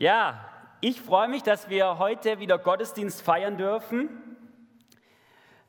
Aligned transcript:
Ja, 0.00 0.40
ich 0.80 0.98
freue 0.98 1.28
mich, 1.28 1.42
dass 1.42 1.68
wir 1.68 1.98
heute 1.98 2.38
wieder 2.38 2.56
Gottesdienst 2.56 3.20
feiern 3.20 3.58
dürfen. 3.58 4.08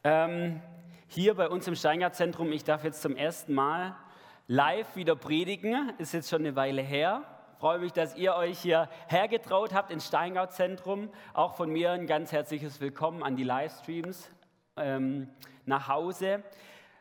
Ähm, 0.05 0.61
hier 1.09 1.33
bei 1.33 1.49
uns 1.49 1.67
im 1.67 1.75
Steingart-Zentrum. 1.75 2.49
Ich 2.53 2.63
darf 2.63 2.85
jetzt 2.85 3.01
zum 3.01 3.17
ersten 3.17 3.53
Mal 3.53 3.93
live 4.47 4.95
wieder 4.95 5.17
predigen. 5.17 5.91
Ist 5.97 6.13
jetzt 6.13 6.29
schon 6.29 6.43
eine 6.43 6.55
Weile 6.55 6.81
her. 6.81 7.23
Freue 7.59 7.79
mich, 7.79 7.91
dass 7.91 8.15
ihr 8.15 8.33
euch 8.35 8.57
hier 8.59 8.87
hergetraut 9.07 9.73
habt 9.73 9.91
ins 9.91 10.07
Steingart-Zentrum. 10.07 11.09
Auch 11.33 11.55
von 11.55 11.69
mir 11.69 11.91
ein 11.91 12.07
ganz 12.07 12.31
herzliches 12.31 12.79
Willkommen 12.79 13.23
an 13.23 13.35
die 13.35 13.43
Livestreams 13.43 14.31
ähm, 14.77 15.27
nach 15.65 15.89
Hause. 15.89 16.41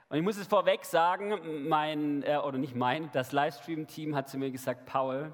Und 0.09 0.17
ich 0.17 0.25
muss 0.25 0.37
es 0.37 0.49
vorweg 0.49 0.85
sagen, 0.85 1.69
mein, 1.69 2.25
äh, 2.25 2.39
oder 2.39 2.59
nicht 2.59 2.75
mein, 2.75 3.09
das 3.13 3.31
Livestream-Team 3.31 4.17
hat 4.17 4.29
zu 4.29 4.37
mir 4.37 4.51
gesagt, 4.51 4.85
Paul, 4.87 5.33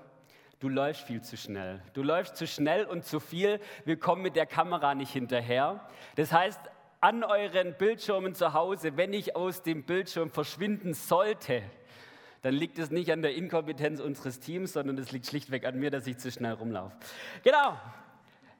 du 0.60 0.68
läufst 0.68 1.02
viel 1.02 1.22
zu 1.22 1.36
schnell. 1.36 1.82
Du 1.92 2.02
läufst 2.02 2.36
zu 2.36 2.46
schnell 2.46 2.84
und 2.84 3.04
zu 3.04 3.20
viel. 3.20 3.60
Wir 3.84 3.98
kommen 3.98 4.22
mit 4.22 4.36
der 4.36 4.46
Kamera 4.46 4.94
nicht 4.94 5.12
hinterher. 5.12 5.88
Das 6.16 6.32
heißt, 6.32 6.60
an 7.00 7.24
euren 7.24 7.74
Bildschirmen 7.74 8.34
zu 8.34 8.52
Hause, 8.52 8.96
wenn 8.96 9.12
ich 9.12 9.36
aus 9.36 9.62
dem 9.62 9.84
Bildschirm 9.84 10.30
verschwinden 10.30 10.94
sollte, 10.94 11.62
dann 12.42 12.54
liegt 12.54 12.78
es 12.78 12.90
nicht 12.90 13.12
an 13.12 13.22
der 13.22 13.34
Inkompetenz 13.34 14.00
unseres 14.00 14.40
Teams, 14.40 14.72
sondern 14.72 14.96
es 14.98 15.12
liegt 15.12 15.26
schlichtweg 15.26 15.66
an 15.66 15.78
mir, 15.78 15.90
dass 15.90 16.06
ich 16.06 16.18
zu 16.18 16.30
schnell 16.30 16.52
rumlaufe. 16.52 16.96
Genau, 17.42 17.76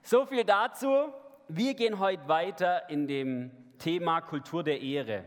so 0.02 0.26
viel 0.26 0.44
dazu. 0.44 1.12
Wir 1.48 1.74
gehen 1.74 1.98
heute 1.98 2.26
weiter 2.28 2.88
in 2.90 3.06
dem 3.06 3.50
Thema 3.78 4.20
Kultur 4.20 4.64
der 4.64 4.80
Ehre. 4.80 5.24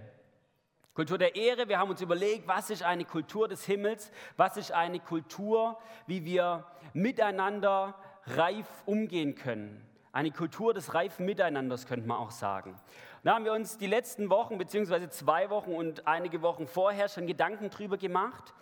Kultur 0.99 1.17
der 1.17 1.37
Ehre, 1.37 1.69
wir 1.69 1.79
haben 1.79 1.89
uns 1.89 2.01
überlegt, 2.01 2.45
was 2.45 2.69
ist 2.69 2.83
eine 2.83 3.05
Kultur 3.05 3.47
des 3.47 3.63
Himmels, 3.63 4.11
was 4.35 4.57
ist 4.57 4.73
eine 4.73 4.99
Kultur, 4.99 5.77
wie 6.07 6.25
wir 6.25 6.65
miteinander 6.91 7.95
reif 8.25 8.67
umgehen 8.85 9.33
können. 9.33 9.81
Eine 10.11 10.31
Kultur 10.31 10.73
des 10.73 10.93
reifen 10.93 11.25
Miteinanders 11.25 11.87
könnte 11.87 12.05
man 12.05 12.17
auch 12.17 12.31
sagen. 12.31 12.75
Da 13.23 13.33
haben 13.33 13.45
wir 13.45 13.53
uns 13.53 13.77
die 13.77 13.87
letzten 13.87 14.29
Wochen, 14.29 14.57
beziehungsweise 14.57 15.09
zwei 15.09 15.49
Wochen 15.49 15.71
und 15.71 16.05
einige 16.05 16.41
Wochen 16.41 16.67
vorher 16.67 17.07
schon 17.07 17.27
Gedanken 17.27 17.69
drüber 17.69 17.97
gemacht. 17.97 18.53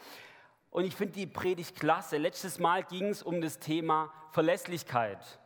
Und 0.70 0.86
ich 0.86 0.96
finde 0.96 1.16
die 1.16 1.26
Predigt 1.26 1.80
klasse. 1.80 2.18
Letztes 2.18 2.60
Mal 2.60 2.84
ging 2.84 3.08
es 3.08 3.24
um 3.24 3.42
das 3.42 3.58
Thema 3.58 4.14
Verlässlichkeit. 4.30 5.40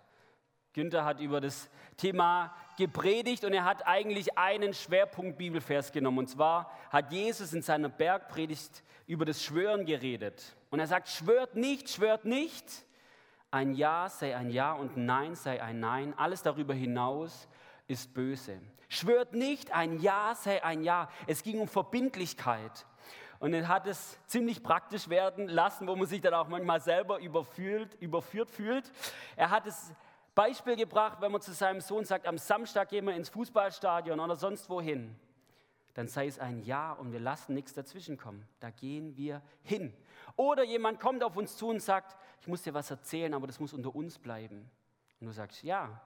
Günther 0.74 1.06
hat 1.06 1.22
über 1.22 1.40
das 1.40 1.70
Thema 1.96 2.54
gepredigt 2.78 3.44
und 3.44 3.54
er 3.54 3.66
hat 3.66 3.86
eigentlich 3.88 4.38
einen 4.38 4.74
Schwerpunkt 4.74 5.38
Bibelvers 5.38 5.92
genommen. 5.92 6.20
Und 6.20 6.28
zwar 6.28 6.72
hat 6.90 7.12
Jesus 7.12 7.54
in 7.54 7.62
seiner 7.62 7.90
Bergpredigt 7.90 8.84
über 9.08 9.26
das 9.26 9.44
Schwören 9.44 9.86
geredet. 9.86 10.56
Und 10.70 10.80
er 10.80 10.88
sagt, 10.88 11.10
schwört 11.10 11.56
nicht, 11.56 11.90
schwört 11.90 12.26
nicht. 12.26 12.66
Ein 13.52 13.74
Ja 13.74 14.08
sei 14.08 14.36
ein 14.36 14.50
Ja 14.50 14.74
und 14.74 14.96
Nein 14.96 15.36
sei 15.36 15.62
ein 15.62 15.80
Nein. 15.80 16.14
Alles 16.18 16.42
darüber 16.42 16.74
hinaus 16.74 17.48
ist 17.88 18.14
böse. 18.14 18.60
Schwört 18.88 19.34
nicht, 19.34 19.74
ein 19.74 20.00
Ja 20.00 20.34
sei 20.36 20.64
ein 20.64 20.84
Ja. 20.84 21.10
Es 21.28 21.44
ging 21.44 21.60
um 21.60 21.68
Verbindlichkeit. 21.68 22.86
Und 23.40 23.54
er 23.54 23.68
hat 23.68 23.88
es 23.88 24.20
ziemlich 24.28 24.62
praktisch 24.62 25.10
werden 25.10 25.48
lassen, 25.48 25.88
wo 25.88 25.96
man 25.96 26.06
sich 26.06 26.22
dann 26.22 26.36
auch 26.36 26.48
manchmal 26.48 26.80
selber 26.80 27.20
überführt, 27.20 27.96
überführt 28.00 28.52
fühlt. 28.52 28.92
Er 29.36 29.50
hat 29.50 29.66
es 29.66 29.92
Beispiel 30.34 30.76
gebracht, 30.76 31.20
wenn 31.22 31.32
man 31.32 31.42
zu 31.42 31.54
seinem 31.54 31.82
Sohn 31.82 32.06
sagt, 32.06 32.26
am 32.26 32.38
Samstag 32.38 32.90
gehen 32.90 33.06
wir 33.06 33.16
ins 33.16 33.30
Fußballstadion 33.30 34.20
oder 34.20 34.36
sonst 34.36 34.70
wohin, 34.70 35.16
dann 35.94 36.08
sei 36.08 36.28
es 36.28 36.40
ein 36.40 36.64
Ja 36.64 36.94
und 36.94 37.12
wir 37.12 37.20
lassen 37.20 37.54
nichts 37.54 37.74
dazwischenkommen. 37.74 38.48
Da 38.60 38.70
gehen 38.70 39.18
wir 39.18 39.42
hin. 39.62 39.94
Oder 40.38 40.64
jemand 40.64 41.00
kommt 41.00 41.24
auf 41.24 41.36
uns 41.36 41.58
zu 41.58 41.68
und 41.68 41.82
sagt, 41.82 42.16
ich 42.40 42.48
muss 42.48 42.62
dir 42.62 42.74
was 42.74 42.90
erzählen, 42.90 43.34
aber 43.34 43.48
das 43.48 43.60
muss 43.60 43.74
unter 43.74 43.94
uns 43.94 44.18
bleiben. 44.18 44.72
Und 45.20 45.28
du 45.28 45.34
sagst, 45.34 45.64
ja, 45.64 46.02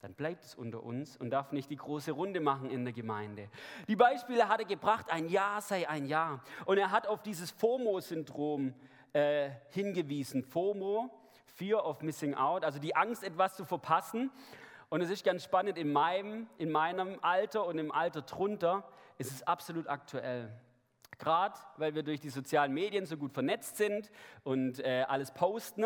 dann 0.00 0.14
bleibt 0.14 0.42
es 0.42 0.56
unter 0.56 0.82
uns 0.82 1.16
und 1.16 1.30
darf 1.30 1.52
nicht 1.52 1.70
die 1.70 1.76
große 1.76 2.10
Runde 2.10 2.40
machen 2.40 2.68
in 2.68 2.84
der 2.84 2.92
Gemeinde. 2.92 3.48
Die 3.86 3.94
Beispiele 3.94 4.48
hat 4.48 4.58
er 4.58 4.66
gebracht, 4.66 5.06
ein 5.08 5.28
Ja 5.28 5.60
sei 5.60 5.88
ein 5.88 6.06
Ja. 6.06 6.40
Und 6.64 6.78
er 6.78 6.90
hat 6.90 7.06
auf 7.06 7.22
dieses 7.22 7.52
FOMO-Syndrom 7.52 8.74
äh, 9.12 9.50
hingewiesen. 9.70 10.42
FOMO 10.42 11.08
Fear 11.44 11.84
of 11.84 12.02
Missing 12.02 12.34
Out, 12.34 12.64
also 12.64 12.78
die 12.78 12.96
Angst, 12.96 13.24
etwas 13.24 13.56
zu 13.56 13.64
verpassen. 13.64 14.30
Und 14.88 15.00
es 15.00 15.10
ist 15.10 15.24
ganz 15.24 15.44
spannend, 15.44 15.78
in 15.78 15.92
meinem, 15.92 16.48
in 16.58 16.70
meinem 16.70 17.18
Alter 17.22 17.66
und 17.66 17.78
im 17.78 17.92
Alter 17.92 18.22
drunter 18.22 18.84
ist 19.18 19.30
es 19.30 19.42
absolut 19.46 19.88
aktuell. 19.88 20.52
Gerade 21.22 21.54
weil 21.76 21.94
wir 21.94 22.02
durch 22.02 22.18
die 22.18 22.30
sozialen 22.30 22.74
Medien 22.74 23.06
so 23.06 23.16
gut 23.16 23.32
vernetzt 23.32 23.76
sind 23.76 24.10
und 24.42 24.80
äh, 24.80 25.04
alles 25.06 25.30
posten. 25.30 25.84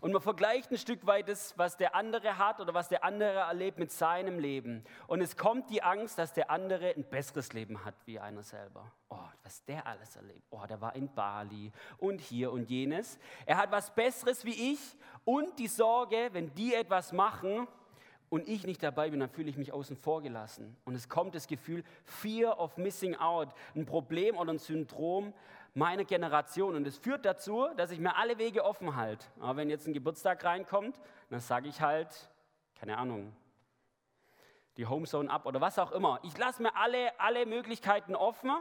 Und 0.00 0.12
man 0.12 0.22
vergleicht 0.22 0.70
ein 0.70 0.78
Stück 0.78 1.06
weit 1.06 1.28
das, 1.28 1.52
was 1.58 1.76
der 1.76 1.94
andere 1.94 2.38
hat 2.38 2.60
oder 2.60 2.72
was 2.72 2.88
der 2.88 3.04
andere 3.04 3.40
erlebt 3.40 3.78
mit 3.78 3.92
seinem 3.92 4.38
Leben. 4.38 4.82
Und 5.06 5.20
es 5.20 5.36
kommt 5.36 5.68
die 5.68 5.82
Angst, 5.82 6.18
dass 6.18 6.32
der 6.32 6.50
andere 6.50 6.94
ein 6.96 7.04
besseres 7.04 7.52
Leben 7.52 7.84
hat 7.84 7.94
wie 8.06 8.18
einer 8.18 8.42
selber. 8.42 8.90
Oh, 9.10 9.18
was 9.42 9.62
der 9.66 9.86
alles 9.86 10.16
erlebt. 10.16 10.46
Oh, 10.48 10.64
der 10.66 10.80
war 10.80 10.94
in 10.94 11.12
Bali 11.12 11.70
und 11.98 12.22
hier 12.22 12.50
und 12.50 12.70
jenes. 12.70 13.18
Er 13.44 13.58
hat 13.58 13.70
was 13.70 13.94
Besseres 13.94 14.46
wie 14.46 14.72
ich 14.72 14.96
und 15.26 15.58
die 15.58 15.68
Sorge, 15.68 16.30
wenn 16.32 16.54
die 16.54 16.72
etwas 16.72 17.12
machen, 17.12 17.68
und 18.30 18.48
ich 18.48 18.64
nicht 18.64 18.82
dabei 18.82 19.10
bin, 19.10 19.20
dann 19.20 19.28
fühle 19.28 19.50
ich 19.50 19.58
mich 19.58 19.72
außen 19.72 19.96
vor 19.96 20.22
gelassen. 20.22 20.76
Und 20.84 20.94
es 20.94 21.08
kommt 21.08 21.34
das 21.34 21.46
Gefühl 21.46 21.84
Fear 22.04 22.58
of 22.58 22.78
Missing 22.78 23.16
Out, 23.16 23.48
ein 23.74 23.84
Problem 23.84 24.38
oder 24.38 24.52
ein 24.52 24.58
Syndrom 24.58 25.34
meiner 25.74 26.04
Generation. 26.04 26.76
Und 26.76 26.86
es 26.86 26.96
führt 26.96 27.24
dazu, 27.24 27.66
dass 27.76 27.90
ich 27.90 27.98
mir 27.98 28.16
alle 28.16 28.38
Wege 28.38 28.64
offen 28.64 28.96
halte. 28.96 29.26
Aber 29.40 29.56
wenn 29.56 29.68
jetzt 29.68 29.86
ein 29.86 29.92
Geburtstag 29.92 30.44
reinkommt, 30.44 30.98
dann 31.28 31.40
sage 31.40 31.68
ich 31.68 31.80
halt, 31.80 32.30
keine 32.76 32.96
Ahnung, 32.96 33.32
die 34.76 34.86
Homezone 34.86 35.28
ab 35.28 35.44
oder 35.44 35.60
was 35.60 35.78
auch 35.78 35.90
immer. 35.90 36.20
Ich 36.22 36.38
lasse 36.38 36.62
mir 36.62 36.74
alle, 36.76 37.18
alle 37.20 37.46
Möglichkeiten 37.46 38.14
offen 38.14 38.52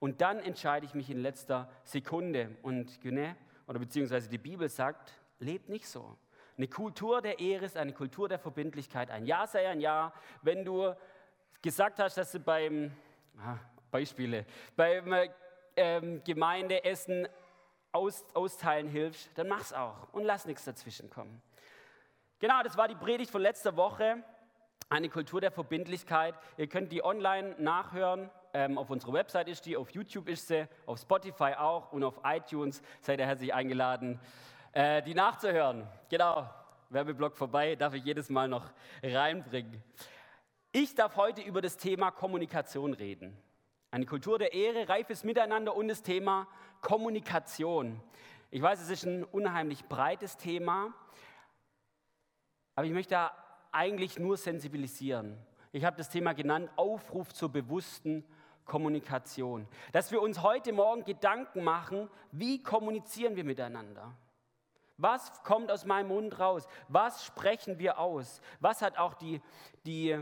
und 0.00 0.22
dann 0.22 0.40
entscheide 0.40 0.86
ich 0.86 0.94
mich 0.94 1.10
in 1.10 1.18
letzter 1.18 1.70
Sekunde. 1.84 2.56
Und 2.62 2.98
oder 3.68 3.78
beziehungsweise 3.78 4.28
die 4.30 4.38
Bibel 4.38 4.68
sagt, 4.70 5.12
lebt 5.38 5.68
nicht 5.68 5.86
so. 5.86 6.16
Eine 6.56 6.68
Kultur 6.68 7.22
der 7.22 7.38
Ehre 7.38 7.64
ist 7.64 7.76
eine 7.76 7.92
Kultur 7.92 8.28
der 8.28 8.38
Verbindlichkeit. 8.38 9.10
Ein 9.10 9.24
Ja 9.24 9.46
sei 9.46 9.68
ein 9.68 9.80
Ja. 9.80 10.12
Wenn 10.42 10.64
du 10.64 10.94
gesagt 11.62 11.98
hast, 11.98 12.16
dass 12.16 12.32
du 12.32 12.40
beim, 12.40 12.92
ah, 13.38 13.56
Beispiele, 13.90 14.44
beim 14.76 15.14
ähm, 15.76 16.22
Gemeindeessen 16.24 17.26
aus, 17.90 18.24
austeilen 18.34 18.88
hilfst, 18.88 19.30
dann 19.34 19.48
mach's 19.48 19.72
auch 19.72 20.12
und 20.12 20.24
lass 20.24 20.44
nichts 20.44 20.64
dazwischen 20.64 21.08
kommen. 21.08 21.40
Genau, 22.38 22.62
das 22.62 22.76
war 22.76 22.88
die 22.88 22.96
Predigt 22.96 23.30
von 23.30 23.40
letzter 23.40 23.76
Woche. 23.76 24.22
Eine 24.90 25.08
Kultur 25.08 25.40
der 25.40 25.52
Verbindlichkeit. 25.52 26.34
Ihr 26.58 26.66
könnt 26.66 26.92
die 26.92 27.02
online 27.02 27.54
nachhören. 27.58 28.28
Ähm, 28.52 28.76
auf 28.76 28.90
unserer 28.90 29.14
Website 29.14 29.48
ist 29.48 29.64
die, 29.64 29.78
auf 29.78 29.90
YouTube 29.90 30.28
ist 30.28 30.48
sie, 30.48 30.68
auf 30.84 30.98
Spotify 30.98 31.54
auch 31.56 31.92
und 31.92 32.04
auf 32.04 32.20
iTunes 32.24 32.82
seid 33.00 33.18
ihr 33.20 33.26
herzlich 33.26 33.54
eingeladen 33.54 34.20
äh, 34.72 35.02
die 35.02 35.14
nachzuhören. 35.14 35.86
Genau, 36.08 36.48
Werbeblock 36.90 37.36
vorbei, 37.36 37.76
darf 37.76 37.94
ich 37.94 38.04
jedes 38.04 38.28
Mal 38.28 38.48
noch 38.48 38.70
reinbringen. 39.02 39.82
Ich 40.72 40.94
darf 40.94 41.16
heute 41.16 41.42
über 41.42 41.60
das 41.60 41.76
Thema 41.76 42.10
Kommunikation 42.10 42.94
reden. 42.94 43.36
Eine 43.90 44.06
Kultur 44.06 44.38
der 44.38 44.54
Ehre, 44.54 44.88
reifes 44.88 45.24
Miteinander 45.24 45.76
und 45.76 45.88
das 45.88 46.02
Thema 46.02 46.48
Kommunikation. 46.80 48.00
Ich 48.50 48.62
weiß, 48.62 48.80
es 48.80 48.90
ist 48.90 49.04
ein 49.04 49.24
unheimlich 49.24 49.84
breites 49.84 50.36
Thema, 50.36 50.94
aber 52.74 52.86
ich 52.86 52.92
möchte 52.92 53.10
da 53.10 53.32
eigentlich 53.70 54.18
nur 54.18 54.36
sensibilisieren. 54.36 55.36
Ich 55.72 55.84
habe 55.84 55.96
das 55.96 56.08
Thema 56.08 56.32
genannt, 56.32 56.70
Aufruf 56.76 57.32
zur 57.32 57.50
bewussten 57.50 58.24
Kommunikation. 58.64 59.66
Dass 59.92 60.10
wir 60.12 60.22
uns 60.22 60.42
heute 60.42 60.72
Morgen 60.72 61.04
Gedanken 61.04 61.64
machen, 61.64 62.08
wie 62.30 62.62
kommunizieren 62.62 63.36
wir 63.36 63.44
miteinander. 63.44 64.14
Was 64.96 65.42
kommt 65.42 65.70
aus 65.70 65.84
meinem 65.84 66.08
Mund 66.08 66.38
raus? 66.38 66.66
Was 66.88 67.24
sprechen 67.24 67.78
wir 67.78 67.98
aus? 67.98 68.40
Was 68.60 68.82
hat 68.82 68.98
auch 68.98 69.14
die, 69.14 69.40
die 69.84 70.18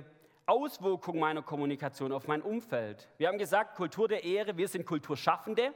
Auswirkung 0.47 1.19
meiner 1.19 1.43
Kommunikation 1.43 2.13
auf 2.13 2.27
mein 2.27 2.43
Umfeld? 2.43 3.09
Wir 3.19 3.29
haben 3.29 3.39
gesagt, 3.39 3.77
Kultur 3.77 4.09
der 4.09 4.25
Ehre, 4.25 4.57
wir 4.57 4.69
sind 4.69 4.87
Kulturschaffende. 4.87 5.75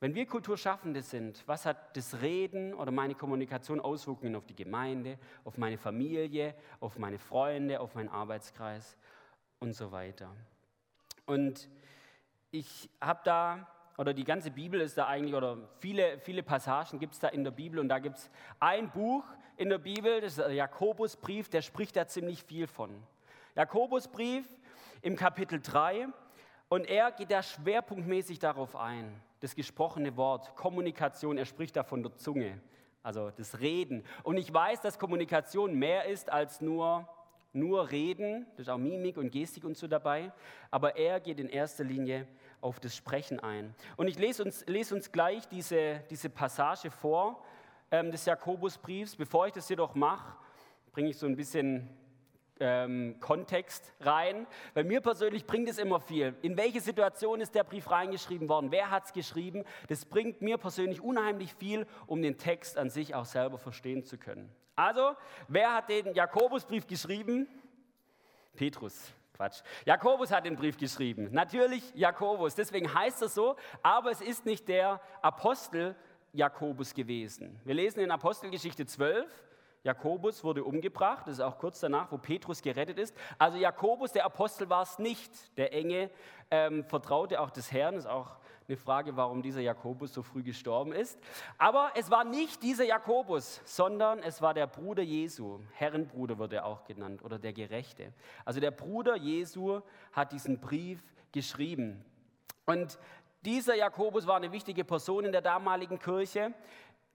Wenn 0.00 0.14
wir 0.14 0.26
Kulturschaffende 0.26 1.00
sind, 1.00 1.42
was 1.46 1.64
hat 1.64 1.96
das 1.96 2.20
Reden 2.20 2.74
oder 2.74 2.90
meine 2.90 3.14
Kommunikation 3.14 3.80
Auswirkungen 3.80 4.36
auf 4.36 4.44
die 4.44 4.54
Gemeinde, 4.54 5.18
auf 5.44 5.56
meine 5.56 5.78
Familie, 5.78 6.54
auf 6.80 6.98
meine 6.98 7.18
Freunde, 7.18 7.80
auf 7.80 7.94
meinen 7.94 8.10
Arbeitskreis 8.10 8.98
und 9.60 9.72
so 9.72 9.92
weiter? 9.92 10.28
Und 11.24 11.70
ich 12.50 12.90
habe 13.00 13.20
da 13.24 13.66
oder 13.96 14.12
die 14.12 14.24
ganze 14.24 14.50
Bibel 14.50 14.80
ist 14.80 14.98
da 14.98 15.06
eigentlich, 15.06 15.34
oder 15.34 15.56
viele, 15.78 16.18
viele 16.18 16.42
Passagen 16.42 16.98
gibt 16.98 17.14
es 17.14 17.20
da 17.20 17.28
in 17.28 17.44
der 17.44 17.52
Bibel. 17.52 17.78
Und 17.78 17.88
da 17.88 17.98
gibt 17.98 18.16
es 18.16 18.30
ein 18.58 18.90
Buch 18.90 19.24
in 19.56 19.68
der 19.68 19.78
Bibel, 19.78 20.20
das 20.20 20.32
ist 20.32 20.38
der 20.38 20.52
Jakobusbrief, 20.52 21.48
der 21.48 21.62
spricht 21.62 21.96
da 21.96 22.06
ziemlich 22.06 22.42
viel 22.42 22.66
von. 22.66 22.90
Jakobusbrief 23.54 24.46
im 25.02 25.14
Kapitel 25.14 25.60
3. 25.60 26.08
Und 26.68 26.88
er 26.88 27.12
geht 27.12 27.30
da 27.30 27.42
schwerpunktmäßig 27.42 28.40
darauf 28.40 28.74
ein, 28.74 29.20
das 29.40 29.54
gesprochene 29.54 30.16
Wort, 30.16 30.56
Kommunikation, 30.56 31.38
er 31.38 31.44
spricht 31.44 31.76
da 31.76 31.84
von 31.84 32.02
der 32.02 32.16
Zunge. 32.16 32.60
also 33.04 33.30
das 33.30 33.60
Reden. 33.60 34.02
Und 34.24 34.38
ich 34.38 34.52
weiß, 34.52 34.80
dass 34.80 34.98
Kommunikation 34.98 35.78
mehr 35.78 36.06
ist 36.06 36.32
als 36.32 36.60
nur, 36.60 37.06
nur 37.52 37.90
Reden, 37.92 38.46
da 38.56 38.62
ist 38.62 38.68
auch 38.70 38.78
Mimik 38.78 39.18
und 39.18 39.30
Gestik 39.30 39.64
und 39.64 39.76
so 39.76 39.86
dabei, 39.86 40.32
aber 40.70 40.96
er 40.96 41.20
geht 41.20 41.38
in 41.38 41.48
erster 41.48 41.84
Linie 41.84 42.26
auf 42.64 42.80
das 42.80 42.96
Sprechen 42.96 43.40
ein. 43.40 43.74
Und 43.96 44.08
ich 44.08 44.18
lese 44.18 44.42
uns, 44.42 44.64
lese 44.66 44.94
uns 44.94 45.12
gleich 45.12 45.46
diese, 45.48 46.00
diese 46.08 46.30
Passage 46.30 46.90
vor 46.90 47.44
ähm, 47.90 48.10
des 48.10 48.24
Jakobusbriefs. 48.24 49.16
Bevor 49.16 49.46
ich 49.46 49.52
das 49.52 49.68
jedoch 49.68 49.94
mache, 49.94 50.34
bringe 50.90 51.10
ich 51.10 51.18
so 51.18 51.26
ein 51.26 51.36
bisschen 51.36 51.90
ähm, 52.60 53.16
Kontext 53.20 53.92
rein, 54.00 54.46
weil 54.72 54.84
mir 54.84 55.02
persönlich 55.02 55.46
bringt 55.46 55.68
es 55.68 55.76
immer 55.76 56.00
viel. 56.00 56.34
In 56.40 56.56
welche 56.56 56.80
Situation 56.80 57.42
ist 57.42 57.54
der 57.54 57.64
Brief 57.64 57.90
reingeschrieben 57.90 58.48
worden? 58.48 58.70
Wer 58.70 58.90
hat 58.90 59.04
es 59.06 59.12
geschrieben? 59.12 59.64
Das 59.88 60.06
bringt 60.06 60.40
mir 60.40 60.56
persönlich 60.56 61.02
unheimlich 61.02 61.52
viel, 61.52 61.86
um 62.06 62.22
den 62.22 62.38
Text 62.38 62.78
an 62.78 62.88
sich 62.88 63.14
auch 63.14 63.26
selber 63.26 63.58
verstehen 63.58 64.04
zu 64.04 64.16
können. 64.16 64.50
Also, 64.74 65.14
wer 65.48 65.74
hat 65.74 65.90
den 65.90 66.14
Jakobusbrief 66.14 66.86
geschrieben? 66.86 67.46
Petrus. 68.56 69.12
Quatsch. 69.34 69.62
Jakobus 69.84 70.30
hat 70.30 70.44
den 70.44 70.54
Brief 70.54 70.76
geschrieben. 70.78 71.28
Natürlich 71.32 71.82
Jakobus. 71.94 72.54
Deswegen 72.54 72.94
heißt 72.94 73.20
er 73.22 73.28
so, 73.28 73.56
aber 73.82 74.12
es 74.12 74.20
ist 74.20 74.46
nicht 74.46 74.68
der 74.68 75.00
Apostel 75.22 75.96
Jakobus 76.32 76.94
gewesen. 76.94 77.60
Wir 77.64 77.74
lesen 77.74 77.98
in 77.98 78.12
Apostelgeschichte 78.12 78.86
12, 78.86 79.26
Jakobus 79.82 80.44
wurde 80.44 80.62
umgebracht, 80.62 81.26
das 81.26 81.34
ist 81.34 81.40
auch 81.40 81.58
kurz 81.58 81.80
danach, 81.80 82.12
wo 82.12 82.16
Petrus 82.16 82.62
gerettet 82.62 82.98
ist. 82.98 83.14
Also 83.36 83.58
Jakobus, 83.58 84.12
der 84.12 84.24
Apostel, 84.24 84.70
war 84.70 84.82
es 84.82 84.98
nicht. 84.98 85.30
Der 85.58 85.74
enge 85.74 86.10
ähm, 86.50 86.84
Vertraute 86.84 87.40
auch 87.40 87.50
des 87.50 87.72
Herrn, 87.72 87.96
ist 87.96 88.06
auch 88.06 88.36
eine 88.66 88.76
Frage, 88.76 89.16
warum 89.16 89.42
dieser 89.42 89.60
Jakobus 89.60 90.14
so 90.14 90.22
früh 90.22 90.42
gestorben 90.42 90.92
ist. 90.92 91.18
Aber 91.58 91.92
es 91.96 92.10
war 92.10 92.24
nicht 92.24 92.62
dieser 92.62 92.84
Jakobus, 92.84 93.60
sondern 93.64 94.20
es 94.20 94.40
war 94.40 94.54
der 94.54 94.66
Bruder 94.66 95.02
Jesu. 95.02 95.60
Herrenbruder 95.72 96.38
wird 96.38 96.54
er 96.54 96.64
auch 96.64 96.84
genannt 96.84 97.22
oder 97.22 97.38
der 97.38 97.52
Gerechte. 97.52 98.12
Also 98.44 98.60
der 98.60 98.70
Bruder 98.70 99.16
Jesu 99.16 99.80
hat 100.12 100.32
diesen 100.32 100.60
Brief 100.60 101.02
geschrieben. 101.32 102.04
Und 102.64 102.98
dieser 103.44 103.74
Jakobus 103.74 104.26
war 104.26 104.36
eine 104.36 104.52
wichtige 104.52 104.84
Person 104.84 105.26
in 105.26 105.32
der 105.32 105.42
damaligen 105.42 105.98
Kirche 105.98 106.54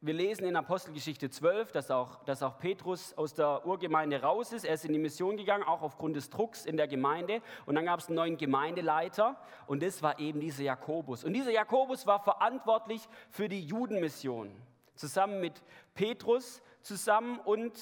wir 0.01 0.13
lesen 0.13 0.46
in 0.46 0.56
Apostelgeschichte 0.56 1.30
12, 1.30 1.74
dass 1.74 1.92
auch, 1.92 2.24
dass 2.24 2.42
auch 2.42 2.57
Petrus 2.57 3.13
aus 3.18 3.34
der 3.34 3.66
Urgemeinde 3.66 4.22
raus 4.22 4.54
ist. 4.54 4.63
Er 4.63 4.75
ist 4.75 4.86
in 4.86 4.94
die 4.94 5.00
Mission 5.00 5.36
gegangen, 5.36 5.63
auch 5.63 5.81
aufgrund 5.81 6.16
des 6.16 6.30
Drucks 6.30 6.66
in 6.66 6.78
der 6.78 6.88
Gemeinde. 6.88 7.42
Und 7.66 7.75
dann 7.75 7.84
gab 7.84 8.00
es 8.00 8.07
einen 8.07 8.16
neuen 8.16 8.38
Gemeindeleiter 8.38 9.38
und 9.68 9.84
das 9.84 10.01
war 10.01 10.18
eben 10.19 10.40
dieser 10.40 10.63
Jakobus. 10.63 11.25
Und 11.25 11.34
dieser 11.34 11.51
Jakobus 11.51 12.07
war 12.07 12.22
verantwortlich 12.24 13.01
für 13.30 13.50
die 13.50 13.62
Judenmission. 13.62 14.50
Zusammen 14.96 15.42
mit 15.42 15.62
Petrus, 15.96 16.62
zusammen 16.81 17.38
und, 17.40 17.74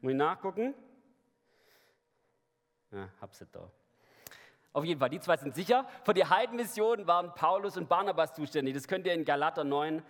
muss 0.00 0.12
ich 0.12 0.18
nachgucken? 0.18 0.74
Ja, 2.90 3.08
hab's 3.20 3.38
nicht 3.38 3.54
da. 3.54 3.70
Auf 4.72 4.84
jeden 4.84 5.00
Fall, 5.00 5.10
die 5.10 5.18
zwei 5.18 5.36
sind 5.36 5.56
sicher. 5.56 5.84
Für 6.04 6.14
die 6.14 6.24
Heidenmission 6.24 7.04
waren 7.08 7.34
Paulus 7.34 7.76
und 7.76 7.88
Barnabas 7.88 8.34
zuständig. 8.34 8.74
Das 8.74 8.86
könnt 8.86 9.04
ihr 9.04 9.14
in 9.14 9.24
Galater 9.24 9.64
9 9.64 10.00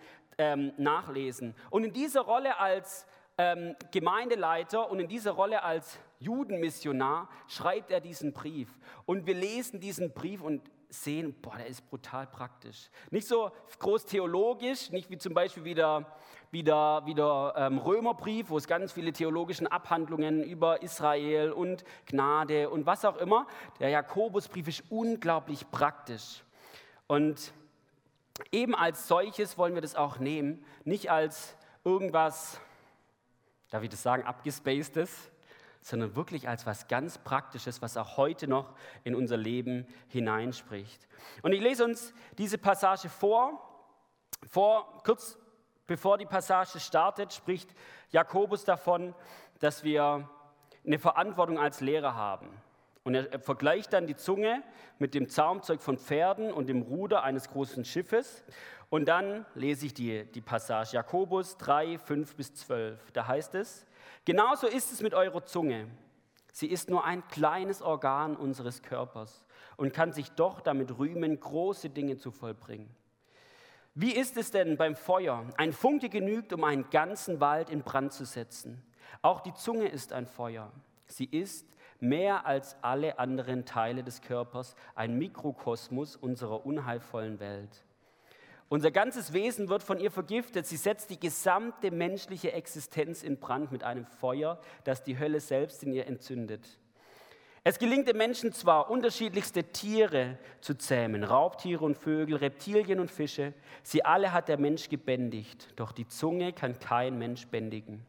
ähm, 0.41 0.73
nachlesen. 0.77 1.53
Und 1.69 1.83
in 1.83 1.93
dieser 1.93 2.21
Rolle 2.21 2.57
als 2.57 3.05
ähm, 3.37 3.75
Gemeindeleiter 3.91 4.89
und 4.89 4.99
in 4.99 5.07
dieser 5.07 5.33
Rolle 5.33 5.61
als 5.61 5.99
Judenmissionar 6.17 7.29
schreibt 7.47 7.91
er 7.91 8.01
diesen 8.01 8.33
Brief. 8.33 8.75
Und 9.05 9.27
wir 9.27 9.35
lesen 9.35 9.79
diesen 9.79 10.11
Brief 10.13 10.41
und 10.41 10.63
sehen, 10.89 11.35
boah, 11.41 11.57
der 11.57 11.67
ist 11.67 11.87
brutal 11.87 12.25
praktisch. 12.25 12.89
Nicht 13.11 13.27
so 13.27 13.51
groß 13.77 14.05
theologisch, 14.05 14.89
nicht 14.89 15.11
wie 15.11 15.17
zum 15.19 15.35
Beispiel 15.35 15.63
wieder 15.63 16.07
wie 16.49 16.63
der, 16.63 17.03
wie 17.05 17.13
der 17.13 17.53
ähm, 17.55 17.77
Römerbrief, 17.77 18.49
wo 18.49 18.57
es 18.57 18.67
ganz 18.67 18.91
viele 18.91 19.13
theologische 19.13 19.71
Abhandlungen 19.71 20.43
über 20.43 20.81
Israel 20.81 21.51
und 21.51 21.85
Gnade 22.07 22.69
und 22.69 22.85
was 22.87 23.05
auch 23.05 23.17
immer. 23.17 23.47
Der 23.79 23.89
Jakobusbrief 23.89 24.67
ist 24.67 24.83
unglaublich 24.89 25.69
praktisch. 25.71 26.43
Und 27.07 27.53
eben 28.51 28.75
als 28.75 29.07
solches 29.07 29.57
wollen 29.57 29.73
wir 29.73 29.81
das 29.81 29.95
auch 29.95 30.19
nehmen, 30.19 30.63
nicht 30.83 31.11
als 31.11 31.55
irgendwas, 31.83 32.59
darf 33.69 33.83
ich 33.83 33.89
das 33.89 34.03
sagen, 34.03 34.23
abgespacedes, 34.23 35.31
sondern 35.81 36.15
wirklich 36.15 36.47
als 36.47 36.65
was 36.65 36.87
ganz 36.87 37.17
Praktisches, 37.17 37.81
was 37.81 37.97
auch 37.97 38.17
heute 38.17 38.47
noch 38.47 38.73
in 39.03 39.15
unser 39.15 39.37
Leben 39.37 39.87
hineinspricht. 40.07 41.07
Und 41.41 41.53
ich 41.53 41.61
lese 41.61 41.83
uns 41.83 42.13
diese 42.37 42.57
Passage 42.57 43.09
vor. 43.09 43.67
Vor, 44.49 45.01
kurz 45.03 45.37
bevor 45.87 46.17
die 46.17 46.25
Passage 46.25 46.79
startet, 46.79 47.33
spricht 47.33 47.73
Jakobus 48.09 48.63
davon, 48.63 49.13
dass 49.59 49.83
wir 49.83 50.29
eine 50.85 50.99
Verantwortung 50.99 51.59
als 51.59 51.81
Lehrer 51.81 52.15
haben. 52.15 52.49
Und 53.03 53.15
er 53.15 53.39
vergleicht 53.39 53.93
dann 53.93 54.05
die 54.05 54.15
Zunge 54.15 54.61
mit 54.99 55.15
dem 55.15 55.27
Zaumzeug 55.27 55.81
von 55.81 55.97
Pferden 55.97 56.53
und 56.53 56.67
dem 56.67 56.83
Ruder 56.83 57.23
eines 57.23 57.49
großen 57.49 57.83
Schiffes. 57.83 58.43
Und 58.89 59.07
dann 59.07 59.45
lese 59.55 59.87
ich 59.87 59.93
die, 59.93 60.25
die 60.25 60.41
Passage 60.41 60.95
Jakobus 60.95 61.57
3, 61.57 61.97
5 61.97 62.35
bis 62.35 62.53
12. 62.53 63.11
Da 63.11 63.27
heißt 63.27 63.55
es, 63.55 63.87
genauso 64.25 64.67
ist 64.67 64.91
es 64.91 65.01
mit 65.01 65.13
eurer 65.13 65.43
Zunge. 65.45 65.87
Sie 66.51 66.67
ist 66.67 66.89
nur 66.89 67.05
ein 67.05 67.27
kleines 67.29 67.81
Organ 67.81 68.35
unseres 68.35 68.83
Körpers 68.83 69.45
und 69.77 69.93
kann 69.93 70.11
sich 70.11 70.31
doch 70.31 70.61
damit 70.61 70.97
rühmen, 70.99 71.39
große 71.39 71.89
Dinge 71.89 72.17
zu 72.17 72.29
vollbringen. 72.29 72.93
Wie 73.95 74.11
ist 74.11 74.37
es 74.37 74.51
denn 74.51 74.77
beim 74.77 74.95
Feuer? 74.95 75.45
Ein 75.57 75.73
Funke 75.73 76.09
genügt, 76.09 76.53
um 76.53 76.63
einen 76.63 76.89
ganzen 76.91 77.39
Wald 77.39 77.69
in 77.69 77.81
Brand 77.81 78.13
zu 78.13 78.25
setzen. 78.25 78.83
Auch 79.21 79.41
die 79.41 79.53
Zunge 79.53 79.87
ist 79.87 80.13
ein 80.13 80.27
Feuer. 80.27 80.71
Sie 81.07 81.25
ist 81.25 81.67
mehr 82.01 82.45
als 82.45 82.75
alle 82.81 83.19
anderen 83.19 83.63
Teile 83.63 84.03
des 84.03 84.21
Körpers 84.21 84.75
ein 84.95 85.17
Mikrokosmos 85.17 86.17
unserer 86.17 86.65
unheilvollen 86.65 87.39
Welt. 87.39 87.85
Unser 88.67 88.91
ganzes 88.91 89.33
Wesen 89.33 89.69
wird 89.69 89.83
von 89.83 89.99
ihr 89.99 90.11
vergiftet. 90.11 90.65
Sie 90.65 90.77
setzt 90.77 91.09
die 91.09 91.19
gesamte 91.19 91.91
menschliche 91.91 92.53
Existenz 92.53 93.21
in 93.21 93.37
Brand 93.37 93.71
mit 93.71 93.83
einem 93.83 94.05
Feuer, 94.05 94.59
das 94.85 95.03
die 95.03 95.19
Hölle 95.19 95.41
selbst 95.41 95.83
in 95.83 95.93
ihr 95.93 96.07
entzündet. 96.07 96.79
Es 97.63 97.77
gelingt 97.77 98.07
dem 98.07 98.17
Menschen 98.17 98.53
zwar, 98.53 98.89
unterschiedlichste 98.89 99.65
Tiere 99.65 100.39
zu 100.61 100.73
zähmen, 100.73 101.23
Raubtiere 101.23 101.85
und 101.85 101.95
Vögel, 101.95 102.37
Reptilien 102.37 102.99
und 102.99 103.11
Fische. 103.11 103.53
Sie 103.83 104.03
alle 104.03 104.31
hat 104.31 104.47
der 104.47 104.57
Mensch 104.57 104.89
gebändigt, 104.89 105.67
doch 105.75 105.91
die 105.91 106.07
Zunge 106.07 106.53
kann 106.53 106.79
kein 106.79 107.19
Mensch 107.19 107.45
bändigen. 107.47 108.03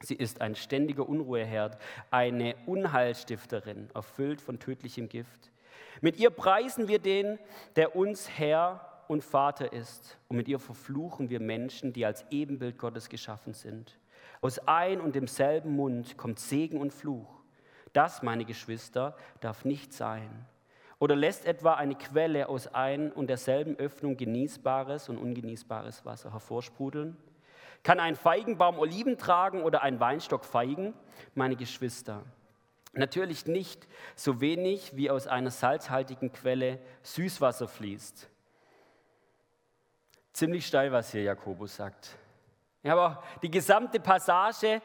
Sie 0.00 0.14
ist 0.14 0.40
ein 0.40 0.54
ständiger 0.54 1.08
Unruheherd, 1.08 1.78
eine 2.10 2.54
Unheilstifterin, 2.66 3.90
erfüllt 3.94 4.40
von 4.40 4.60
tödlichem 4.60 5.08
Gift. 5.08 5.50
Mit 6.00 6.18
ihr 6.18 6.30
preisen 6.30 6.86
wir 6.86 7.00
den, 7.00 7.38
der 7.74 7.96
uns 7.96 8.30
Herr 8.30 9.02
und 9.08 9.24
Vater 9.24 9.72
ist. 9.72 10.18
Und 10.28 10.36
mit 10.36 10.46
ihr 10.46 10.60
verfluchen 10.60 11.30
wir 11.30 11.40
Menschen, 11.40 11.92
die 11.92 12.06
als 12.06 12.24
Ebenbild 12.30 12.78
Gottes 12.78 13.08
geschaffen 13.08 13.54
sind. 13.54 13.98
Aus 14.40 14.60
ein 14.68 15.00
und 15.00 15.16
demselben 15.16 15.74
Mund 15.74 16.16
kommt 16.16 16.38
Segen 16.38 16.80
und 16.80 16.92
Fluch. 16.92 17.42
Das, 17.92 18.22
meine 18.22 18.44
Geschwister, 18.44 19.16
darf 19.40 19.64
nicht 19.64 19.92
sein. 19.92 20.46
Oder 21.00 21.16
lässt 21.16 21.46
etwa 21.46 21.74
eine 21.74 21.94
Quelle 21.94 22.48
aus 22.48 22.68
ein 22.68 23.10
und 23.10 23.28
derselben 23.28 23.76
Öffnung 23.76 24.16
genießbares 24.16 25.08
und 25.08 25.18
ungenießbares 25.18 26.04
Wasser 26.04 26.32
hervorsprudeln? 26.32 27.16
Kann 27.82 28.00
ein 28.00 28.16
Feigenbaum 28.16 28.78
Oliven 28.78 29.18
tragen 29.18 29.62
oder 29.62 29.82
ein 29.82 30.00
Weinstock 30.00 30.44
Feigen? 30.44 30.94
Meine 31.34 31.56
Geschwister, 31.56 32.22
natürlich 32.92 33.46
nicht 33.46 33.86
so 34.14 34.40
wenig 34.40 34.96
wie 34.96 35.10
aus 35.10 35.26
einer 35.26 35.50
salzhaltigen 35.50 36.32
Quelle 36.32 36.78
Süßwasser 37.02 37.68
fließt. 37.68 38.28
Ziemlich 40.32 40.66
steil, 40.66 40.92
was 40.92 41.10
hier 41.10 41.22
Jakobus 41.22 41.76
sagt. 41.76 42.16
Ja, 42.82 42.92
aber 42.92 43.22
die 43.42 43.50
gesamte 43.50 43.98
Passage 43.98 44.80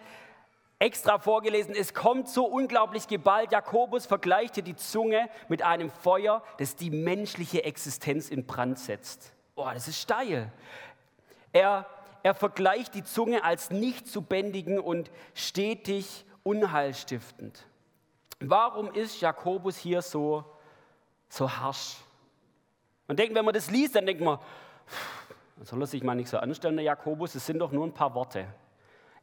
extra 0.79 1.17
vorgelesen, 1.17 1.75
es 1.75 1.93
kommt 1.93 2.27
so 2.27 2.45
unglaublich 2.45 3.07
geballt. 3.07 3.51
Jakobus 3.51 4.05
vergleicht 4.05 4.55
hier 4.55 4.63
die 4.63 4.75
Zunge 4.75 5.29
mit 5.47 5.61
einem 5.61 5.89
Feuer, 5.89 6.43
das 6.57 6.75
die 6.75 6.89
menschliche 6.89 7.63
Existenz 7.63 8.29
in 8.29 8.45
Brand 8.45 8.79
setzt. 8.79 9.33
Boah, 9.55 9.73
das 9.73 9.87
ist 9.87 10.01
steil. 10.01 10.51
Er 11.53 11.85
er 12.23 12.33
vergleicht 12.33 12.95
die 12.95 13.03
Zunge 13.03 13.43
als 13.43 13.69
nicht 13.69 14.07
zu 14.07 14.21
bändigen 14.21 14.79
und 14.79 15.11
stetig 15.33 16.25
unheilstiftend. 16.43 17.67
Warum 18.39 18.91
ist 18.91 19.21
Jakobus 19.21 19.77
hier 19.77 20.01
so, 20.01 20.43
so 21.29 21.49
harsch? 21.49 21.97
Man 23.07 23.17
denkt, 23.17 23.35
wenn 23.35 23.45
man 23.45 23.53
das 23.53 23.69
liest, 23.69 23.95
dann 23.95 24.05
denkt 24.05 24.23
man, 24.23 24.39
soll 25.61 25.81
er 25.81 25.87
sich 25.87 26.03
mal 26.03 26.15
nicht 26.15 26.29
so 26.29 26.37
anstellen, 26.37 26.77
der 26.77 26.85
Jakobus, 26.85 27.35
es 27.35 27.45
sind 27.45 27.59
doch 27.59 27.71
nur 27.71 27.85
ein 27.85 27.93
paar 27.93 28.13
Worte. 28.15 28.47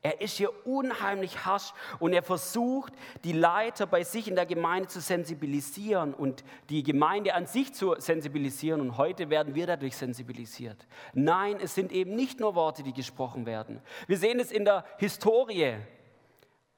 Er 0.03 0.23
ist 0.23 0.39
hier 0.39 0.67
unheimlich 0.67 1.45
harsch 1.45 1.75
und 1.99 2.15
er 2.15 2.23
versucht, 2.23 2.95
die 3.23 3.33
Leiter 3.33 3.87
bei 3.87 4.03
sich 4.03 4.29
in 4.29 4.35
der 4.35 4.47
Gemeinde 4.47 4.89
zu 4.89 4.99
sensibilisieren 5.01 6.15
und 6.15 6.43
die 6.71 6.83
Gemeinde 6.83 7.35
an 7.35 7.47
sich 7.47 7.75
zu 7.75 7.95
sensibilisieren. 7.99 8.81
Und 8.81 8.97
heute 8.97 9.29
werden 9.29 9.55
wir 9.55 9.67
dadurch 9.67 9.97
sensibilisiert. 9.97 10.87
Nein, 11.13 11.59
es 11.61 11.75
sind 11.75 11.93
eben 11.93 12.17
nicht 12.17 12.41
nur 12.41 12.55
Worte, 12.55 12.83
die 12.83 12.95
gesprochen 12.95 13.45
werden. 13.45 13.83
Wir 14.07 14.17
sehen 14.17 14.41
es 14.41 14.51
in 14.51 14.65
der 14.65 14.87
Historie. 14.97 15.77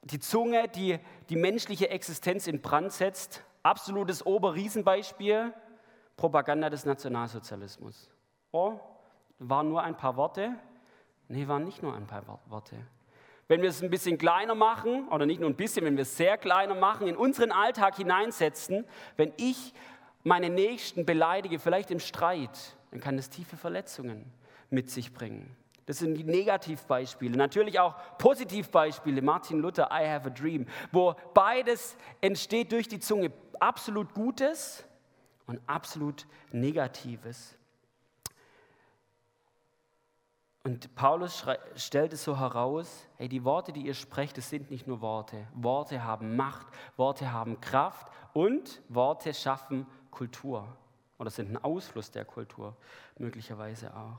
Die 0.02 0.18
Zunge, 0.18 0.66
die 0.66 0.98
die 1.28 1.36
menschliche 1.36 1.90
Existenz 1.90 2.48
in 2.48 2.60
Brand 2.60 2.90
setzt. 2.90 3.44
Absolutes 3.62 4.26
Oberriesenbeispiel. 4.26 5.54
Propaganda 6.16 6.70
des 6.70 6.84
Nationalsozialismus. 6.84 8.10
Oh, 8.50 8.80
waren 9.38 9.68
nur 9.68 9.82
ein 9.82 9.96
paar 9.96 10.16
Worte? 10.16 10.56
Nee, 11.28 11.46
waren 11.46 11.64
nicht 11.64 11.84
nur 11.84 11.94
ein 11.94 12.08
paar 12.08 12.40
Worte. 12.46 12.76
Wenn 13.52 13.60
wir 13.60 13.68
es 13.68 13.82
ein 13.82 13.90
bisschen 13.90 14.16
kleiner 14.16 14.54
machen, 14.54 15.08
oder 15.08 15.26
nicht 15.26 15.38
nur 15.38 15.50
ein 15.50 15.56
bisschen, 15.56 15.84
wenn 15.84 15.98
wir 15.98 16.04
es 16.04 16.16
sehr 16.16 16.38
kleiner 16.38 16.74
machen, 16.74 17.06
in 17.06 17.18
unseren 17.18 17.52
Alltag 17.52 17.96
hineinsetzen, 17.96 18.86
wenn 19.18 19.30
ich 19.36 19.74
meine 20.22 20.48
Nächsten 20.48 21.04
beleidige, 21.04 21.58
vielleicht 21.58 21.90
im 21.90 22.00
Streit, 22.00 22.78
dann 22.92 23.00
kann 23.00 23.18
es 23.18 23.28
tiefe 23.28 23.58
Verletzungen 23.58 24.24
mit 24.70 24.90
sich 24.90 25.12
bringen. 25.12 25.54
Das 25.84 25.98
sind 25.98 26.14
die 26.14 26.24
Negativbeispiele. 26.24 27.36
Natürlich 27.36 27.78
auch 27.78 27.94
Positivbeispiele. 28.16 29.20
Martin 29.20 29.58
Luther, 29.58 29.90
I 29.92 30.08
have 30.08 30.26
a 30.26 30.30
dream, 30.30 30.64
wo 30.90 31.14
beides 31.34 31.98
entsteht 32.22 32.72
durch 32.72 32.88
die 32.88 33.00
Zunge. 33.00 33.32
Absolut 33.60 34.14
Gutes 34.14 34.82
und 35.46 35.60
absolut 35.66 36.26
Negatives. 36.52 37.58
Und 40.64 40.94
Paulus 40.94 41.44
stellt 41.74 42.12
es 42.12 42.22
so 42.22 42.38
heraus, 42.38 43.08
hey, 43.16 43.28
die 43.28 43.44
Worte, 43.44 43.72
die 43.72 43.84
ihr 43.84 43.94
sprecht, 43.94 44.38
das 44.38 44.48
sind 44.48 44.70
nicht 44.70 44.86
nur 44.86 45.00
Worte. 45.00 45.36
Worte 45.54 46.04
haben 46.04 46.36
Macht, 46.36 46.68
Worte 46.96 47.32
haben 47.32 47.60
Kraft 47.60 48.06
und 48.32 48.80
Worte 48.88 49.34
schaffen 49.34 49.86
Kultur 50.12 50.68
oder 51.18 51.30
sind 51.30 51.50
ein 51.50 51.64
Ausfluss 51.64 52.12
der 52.12 52.24
Kultur, 52.24 52.76
möglicherweise 53.18 53.94
auch. 53.96 54.18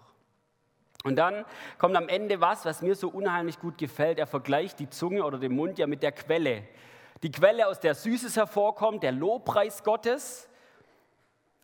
Und 1.05 1.17
dann 1.17 1.45
kommt 1.77 1.95
am 1.95 2.09
Ende 2.09 2.41
was, 2.41 2.65
was 2.65 2.81
mir 2.81 2.95
so 2.95 3.09
unheimlich 3.09 3.59
gut 3.59 3.77
gefällt. 3.77 4.19
Er 4.19 4.27
vergleicht 4.27 4.79
die 4.79 4.89
Zunge 4.89 5.23
oder 5.23 5.37
den 5.37 5.55
Mund 5.55 5.77
ja 5.77 5.87
mit 5.87 6.03
der 6.03 6.13
Quelle. 6.13 6.63
Die 7.23 7.31
Quelle, 7.31 7.67
aus 7.67 7.79
der 7.79 7.95
Süßes 7.95 8.35
hervorkommt, 8.35 9.03
der 9.03 9.11
Lobpreis 9.13 9.83
Gottes 9.83 10.49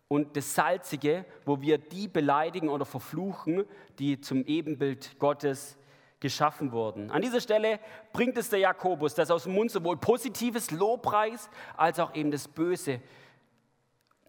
und 0.09 0.35
das 0.35 0.55
Salzige, 0.55 1.23
wo 1.45 1.61
wir 1.61 1.77
die 1.77 2.09
beleidigen 2.09 2.67
oder 2.67 2.83
verfluchen, 2.83 3.63
die 3.99 4.19
zum 4.19 4.43
Ebenbild 4.43 5.17
Gottes 5.19 5.77
geschaffen 6.19 6.73
wurden. 6.73 7.11
An 7.11 7.21
dieser 7.21 7.39
Stelle 7.39 7.79
bringt 8.11 8.37
es 8.37 8.49
der 8.49 8.59
Jakobus, 8.59 9.13
dass 9.15 9.31
aus 9.31 9.43
dem 9.43 9.53
Mund 9.53 9.71
sowohl 9.71 9.95
positives 9.95 10.71
Lobpreis 10.71 11.49
als 11.77 11.99
auch 11.99 12.13
eben 12.15 12.31
das 12.31 12.47
böse 12.47 12.99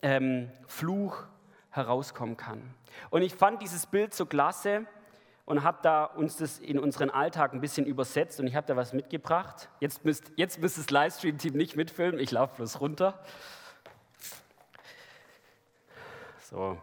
ähm, 0.01 0.49
Fluch 0.67 1.25
herauskommen 1.71 2.37
kann. 2.37 2.61
Und 3.09 3.23
ich 3.23 3.33
fand 3.33 3.61
dieses 3.61 3.87
Bild 3.87 4.13
so 4.13 4.25
klasse 4.25 4.85
und 5.45 5.63
habe 5.63 5.79
da 5.81 6.05
uns 6.05 6.37
das 6.37 6.59
in 6.59 6.77
unseren 6.77 7.09
Alltag 7.09 7.53
ein 7.53 7.59
bisschen 7.59 7.87
übersetzt 7.87 8.39
und 8.39 8.45
ich 8.47 8.55
habe 8.55 8.67
da 8.67 8.75
was 8.75 8.93
mitgebracht. 8.93 9.69
Jetzt 9.79 10.05
müsst, 10.05 10.31
jetzt 10.35 10.61
müsst 10.61 10.77
das 10.77 10.91
Livestream-Team 10.91 11.55
nicht 11.55 11.75
mitfilmen, 11.75 12.19
ich 12.19 12.31
laufe 12.31 12.57
bloß 12.57 12.79
runter. 12.81 13.19
So. 16.51 16.77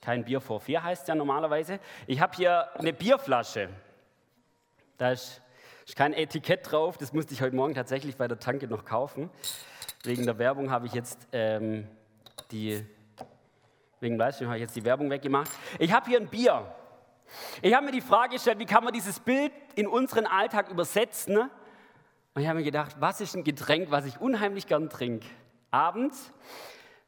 Kein 0.00 0.24
Bier 0.24 0.40
vor 0.40 0.60
vier 0.60 0.80
heißt 0.80 1.08
ja 1.08 1.16
normalerweise. 1.16 1.80
Ich 2.06 2.20
habe 2.20 2.36
hier 2.36 2.72
eine 2.78 2.92
Bierflasche. 2.92 3.68
Da 4.96 5.10
ist, 5.10 5.42
ist 5.84 5.96
kein 5.96 6.12
Etikett 6.12 6.70
drauf. 6.70 6.96
Das 6.96 7.12
musste 7.12 7.34
ich 7.34 7.42
heute 7.42 7.56
Morgen 7.56 7.74
tatsächlich 7.74 8.16
bei 8.16 8.28
der 8.28 8.38
Tanke 8.38 8.68
noch 8.68 8.84
kaufen. 8.84 9.28
Wegen 10.04 10.24
der 10.24 10.38
Werbung 10.38 10.70
habe 10.70 10.86
ich 10.86 10.92
jetzt 10.92 11.26
ähm, 11.32 11.88
die 12.52 12.86
wegen 13.98 14.16
Livestream 14.16 14.48
habe 14.48 14.58
ich 14.58 14.62
jetzt 14.62 14.76
die 14.76 14.84
Werbung 14.84 15.10
weggemacht. 15.10 15.50
Ich 15.80 15.92
habe 15.92 16.08
hier 16.08 16.20
ein 16.20 16.28
Bier. 16.28 16.72
Ich 17.60 17.74
habe 17.74 17.86
mir 17.86 17.92
die 17.92 18.02
Frage 18.02 18.34
gestellt, 18.34 18.60
wie 18.60 18.66
kann 18.66 18.84
man 18.84 18.92
dieses 18.92 19.18
Bild 19.18 19.50
in 19.74 19.88
unseren 19.88 20.26
Alltag 20.26 20.70
übersetzen? 20.70 21.38
Und 21.38 22.42
ich 22.42 22.46
habe 22.46 22.58
mir 22.58 22.64
gedacht, 22.64 22.94
was 23.00 23.20
ist 23.20 23.34
ein 23.34 23.42
Getränk, 23.42 23.90
was 23.90 24.04
ich 24.04 24.20
unheimlich 24.20 24.68
gern 24.68 24.88
trinke? 24.90 25.26
Abends 25.72 26.32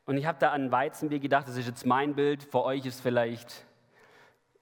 und 0.07 0.17
ich 0.17 0.27
habe 0.27 0.39
da 0.41 0.51
an 0.51 0.71
Weizenbier 0.71 1.19
gedacht, 1.19 1.49
das 1.49 1.57
ist 1.57 1.67
jetzt 1.67 1.85
mein 1.85 2.15
Bild, 2.15 2.45
für 2.45 2.65
euch 2.65 2.87
ist 2.87 3.01
vielleicht, 3.01 3.67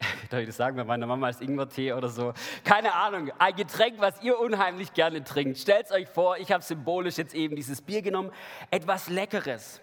darf 0.31 0.41
ich 0.41 0.47
das 0.47 0.57
sagen, 0.57 0.77
bei 0.77 0.85
meiner 0.85 1.07
Mama 1.07 1.29
ist 1.29 1.43
Ingwertee 1.43 1.93
oder 1.93 2.09
so, 2.09 2.33
keine 2.65 2.95
Ahnung, 2.95 3.31
ein 3.39 3.55
Getränk, 3.55 3.97
was 3.99 4.23
ihr 4.23 4.39
unheimlich 4.41 4.95
gerne 4.95 5.23
trinkt. 5.23 5.59
Stellt 5.59 5.91
euch 5.93 6.09
vor, 6.09 6.39
ich 6.39 6.51
habe 6.51 6.65
symbolisch 6.65 7.19
jetzt 7.19 7.35
eben 7.35 7.57
dieses 7.57 7.83
Bier 7.83 8.01
genommen, 8.01 8.33
etwas 8.71 9.11
Leckeres. 9.11 9.83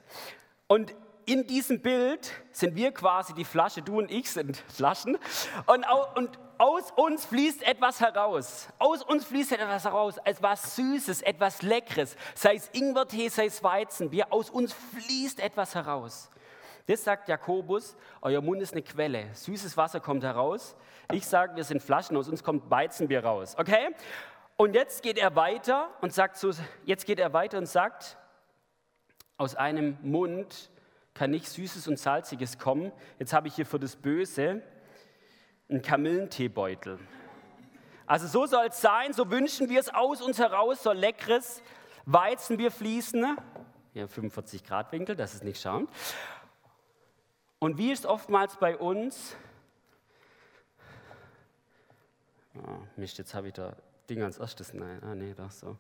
Und 0.68 0.96
in 1.32 1.48
diesem 1.48 1.82
Bild 1.82 2.30
sind 2.52 2.76
wir 2.76 2.92
quasi 2.92 3.34
die 3.34 3.46
Flasche, 3.46 3.82
du 3.82 4.00
und 4.00 4.12
ich 4.12 4.30
sind 4.30 4.58
Flaschen. 4.68 5.18
Und, 5.66 5.86
und 6.16 6.38
aus 6.58 6.92
uns 6.92 7.26
fließt 7.26 7.64
etwas 7.64 8.02
heraus. 8.02 8.68
Aus 8.80 9.02
uns 9.02 9.24
fließt 9.24 9.54
etwas 9.54 9.86
heraus. 9.86 10.18
Etwas 10.26 10.76
Süßes, 10.76 11.22
etwas 11.22 11.62
Leckeres. 11.62 12.18
Sei 12.36 12.56
es 12.56 12.68
Ingwertee, 12.74 13.30
sei 13.30 13.46
es 13.46 13.64
Weizenbier. 13.64 14.28
Aus 14.30 14.50
uns 14.50 14.74
fließt 14.74 15.40
etwas 15.40 15.74
heraus. 15.74 16.30
Das 16.88 17.06
sagt 17.06 17.30
Jakobus, 17.30 17.96
euer 18.22 18.42
Mund 18.42 18.62
ist 18.62 18.74
eine 18.74 18.82
Quelle. 18.82 19.34
Süßes 19.34 19.78
Wasser 19.78 20.02
kommt 20.02 20.24
heraus. 20.24 20.76
Ich 21.14 21.26
sage, 21.26 21.56
wir 21.56 21.64
sind 21.64 21.82
Flaschen, 21.82 22.18
aus 22.18 22.28
uns 22.28 22.44
kommt 22.44 22.70
Weizenbier 22.70 23.24
raus. 23.24 23.56
Okay? 23.58 23.96
Und 24.58 24.76
jetzt 24.76 25.02
geht 25.02 25.18
er 25.18 25.34
weiter 25.38 25.90
und 26.02 26.14
sagt 26.14 26.36
so, 26.36 26.52
jetzt 26.84 27.06
geht 27.06 27.20
er 27.20 27.32
weiter 27.32 27.58
und 27.58 27.68
sagt, 27.68 28.18
aus 29.38 29.56
einem 29.56 29.98
Mund 30.02 30.70
kann 31.14 31.32
nicht 31.32 31.48
Süßes 31.48 31.88
und 31.88 32.00
Salziges 32.00 32.58
kommen. 32.58 32.92
Jetzt 33.20 33.34
habe 33.34 33.48
ich 33.48 33.56
hier 33.56 33.66
für 33.66 33.80
das 33.80 33.96
Böse 33.96 34.62
ein 35.70 35.82
Kamillenteebeutel. 35.82 37.00
Also 38.06 38.28
so 38.28 38.46
soll 38.46 38.68
es 38.68 38.82
sein, 38.82 39.14
so 39.14 39.30
wünschen 39.30 39.70
wir 39.70 39.80
es 39.80 39.94
aus 39.94 40.22
uns 40.22 40.38
heraus, 40.40 40.84
soll 40.84 40.98
leckeres 40.98 41.62
Weizenbier 42.06 42.72
fließen. 42.72 43.38
Hier 43.94 44.08
45 44.08 44.64
Grad 44.64 44.92
Winkel, 44.92 45.16
das 45.16 45.34
ist 45.34 45.44
nicht 45.44 45.62
schauend. 45.62 45.90
Und 47.60 47.78
wie 47.78 47.92
ist 47.92 48.06
oftmals 48.06 48.58
bei 48.58 48.78
uns? 48.78 49.36
Oh, 52.56 52.80
Mist, 52.98 53.18
jetzt 53.18 53.34
habe 53.34 53.48
ich 53.48 53.54
da 53.54 53.76
Ding 54.10 54.24
als 54.24 54.40
erstes. 54.40 54.74
Nein, 54.74 55.02
ah, 55.04 55.16
nee, 55.16 55.34
doch 55.34 55.52
so 55.52 55.78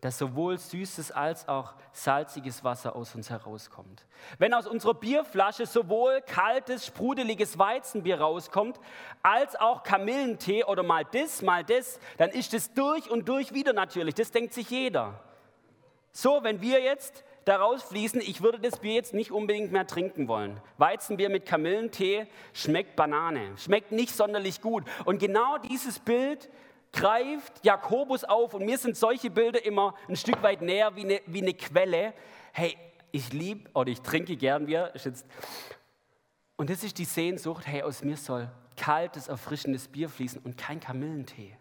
dass 0.00 0.18
sowohl 0.18 0.58
süßes 0.58 1.12
als 1.12 1.48
auch 1.48 1.74
salziges 1.92 2.64
Wasser 2.64 2.96
aus 2.96 3.14
uns 3.14 3.30
herauskommt. 3.30 4.06
Wenn 4.38 4.54
aus 4.54 4.66
unserer 4.66 4.94
Bierflasche 4.94 5.66
sowohl 5.66 6.22
kaltes, 6.22 6.86
sprudeliges 6.86 7.58
Weizenbier 7.58 8.20
rauskommt, 8.20 8.80
als 9.22 9.56
auch 9.56 9.82
Kamillentee 9.82 10.64
oder 10.64 10.82
mal 10.82 11.04
das, 11.04 11.42
mal 11.42 11.64
das, 11.64 11.98
dann 12.16 12.30
ist 12.30 12.54
es 12.54 12.72
durch 12.72 13.10
und 13.10 13.28
durch 13.28 13.52
wieder 13.52 13.72
natürlich. 13.72 14.14
Das 14.14 14.30
denkt 14.30 14.54
sich 14.54 14.70
jeder. 14.70 15.20
So, 16.12 16.42
wenn 16.42 16.60
wir 16.60 16.80
jetzt 16.80 17.24
daraus 17.44 17.82
fließen, 17.82 18.20
ich 18.20 18.42
würde 18.42 18.58
das 18.58 18.80
Bier 18.80 18.94
jetzt 18.94 19.14
nicht 19.14 19.30
unbedingt 19.30 19.72
mehr 19.72 19.86
trinken 19.86 20.28
wollen. 20.28 20.60
Weizenbier 20.78 21.28
mit 21.28 21.46
Kamillentee 21.46 22.26
schmeckt 22.52 22.96
Banane, 22.96 23.56
schmeckt 23.56 23.92
nicht 23.92 24.14
sonderlich 24.14 24.60
gut. 24.60 24.84
Und 25.04 25.18
genau 25.18 25.58
dieses 25.58 25.98
Bild 25.98 26.48
greift 26.92 27.64
Jakobus 27.64 28.24
auf 28.24 28.54
und 28.54 28.64
mir 28.64 28.78
sind 28.78 28.96
solche 28.96 29.30
Bilder 29.30 29.64
immer 29.64 29.94
ein 30.08 30.16
Stück 30.16 30.42
weit 30.42 30.62
näher 30.62 30.94
wie 30.96 31.04
eine, 31.04 31.20
wie 31.26 31.42
eine 31.42 31.54
Quelle. 31.54 32.14
Hey, 32.52 32.76
ich 33.12 33.32
liebe 33.32 33.70
oder 33.74 33.90
ich 33.90 34.00
trinke 34.00 34.36
gern 34.36 34.66
Bier. 34.66 34.92
Und 36.56 36.70
das 36.70 36.84
ist 36.84 36.98
die 36.98 37.04
Sehnsucht, 37.04 37.66
hey, 37.66 37.82
aus 37.82 38.02
mir 38.02 38.16
soll 38.16 38.50
kaltes, 38.76 39.28
erfrischendes 39.28 39.88
Bier 39.88 40.08
fließen 40.08 40.40
und 40.42 40.56
kein 40.56 40.80
Kamillentee. 40.80 41.56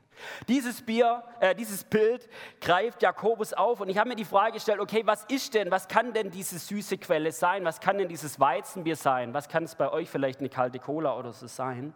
Dieses 0.48 0.81
Bier, 0.81 1.24
äh, 1.39 1.55
dieses 1.55 1.83
Bild 1.83 2.27
greift 2.59 3.01
Jakobus 3.01 3.53
auf 3.53 3.79
und 3.79 3.89
ich 3.89 3.98
habe 3.98 4.09
mir 4.09 4.15
die 4.15 4.25
Frage 4.25 4.53
gestellt, 4.53 4.79
okay, 4.79 5.03
was 5.05 5.24
ist 5.25 5.53
denn, 5.53 5.71
was 5.71 5.88
kann 5.88 6.13
denn 6.13 6.29
diese 6.29 6.59
süße 6.59 6.98
Quelle 6.98 7.31
sein? 7.31 7.63
Was 7.63 7.79
kann 7.79 7.98
denn 7.98 8.09
dieses 8.09 8.39
Weizenbier 8.39 8.95
sein? 8.95 9.33
Was 9.33 9.48
kann 9.48 9.63
es 9.63 9.75
bei 9.75 9.89
euch 9.91 10.09
vielleicht 10.09 10.39
eine 10.39 10.50
kalte 10.50 10.79
Cola 10.79 11.17
oder 11.17 11.31
so 11.31 11.48
sein? 11.48 11.93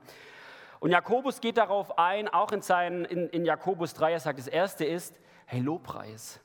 Und 0.84 0.92
Jakobus 0.92 1.40
geht 1.40 1.56
darauf 1.56 1.98
ein, 1.98 2.28
auch 2.28 2.52
in, 2.52 2.62
seinen, 2.62 3.06
in, 3.06 3.30
in 3.30 3.46
Jakobus 3.46 3.94
3, 3.94 4.12
er 4.12 4.20
sagt, 4.20 4.38
das 4.38 4.50
erste 4.50 4.84
ist, 4.84 5.16
hey, 5.46 5.62
Lobpreis. 5.62 6.42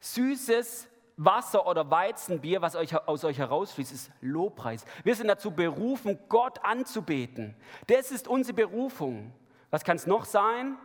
Süßes 0.00 0.88
Wasser 1.16 1.64
oder 1.64 1.88
Weizenbier, 1.88 2.60
was 2.60 2.74
euch, 2.74 2.92
aus 3.06 3.22
euch 3.22 3.38
herausfließt, 3.38 3.92
ist 3.92 4.10
Lobpreis. 4.20 4.84
Wir 5.04 5.14
sind 5.14 5.28
dazu 5.28 5.52
berufen, 5.52 6.18
Gott 6.28 6.58
anzubeten. 6.64 7.54
Das 7.86 8.10
ist 8.10 8.26
unsere 8.26 8.56
Berufung. 8.56 9.32
Was 9.70 9.84
kann 9.84 9.94
es 9.94 10.08
noch 10.08 10.24
sein? 10.24 10.76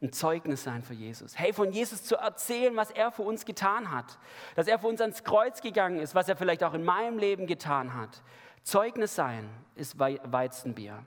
Ein 0.00 0.12
Zeugnis 0.12 0.62
sein 0.62 0.84
für 0.84 0.94
Jesus. 0.94 1.36
Hey, 1.36 1.52
von 1.52 1.72
Jesus 1.72 2.04
zu 2.04 2.14
erzählen, 2.14 2.76
was 2.76 2.92
er 2.92 3.10
für 3.10 3.22
uns 3.22 3.44
getan 3.44 3.90
hat. 3.90 4.16
Dass 4.54 4.68
er 4.68 4.78
für 4.78 4.86
uns 4.86 5.00
ans 5.00 5.24
Kreuz 5.24 5.60
gegangen 5.60 5.98
ist, 5.98 6.14
was 6.14 6.28
er 6.28 6.36
vielleicht 6.36 6.62
auch 6.62 6.74
in 6.74 6.84
meinem 6.84 7.18
Leben 7.18 7.48
getan 7.48 7.94
hat. 7.94 8.22
Zeugnis 8.62 9.16
sein 9.16 9.50
ist 9.74 9.98
Weizenbier. 9.98 11.04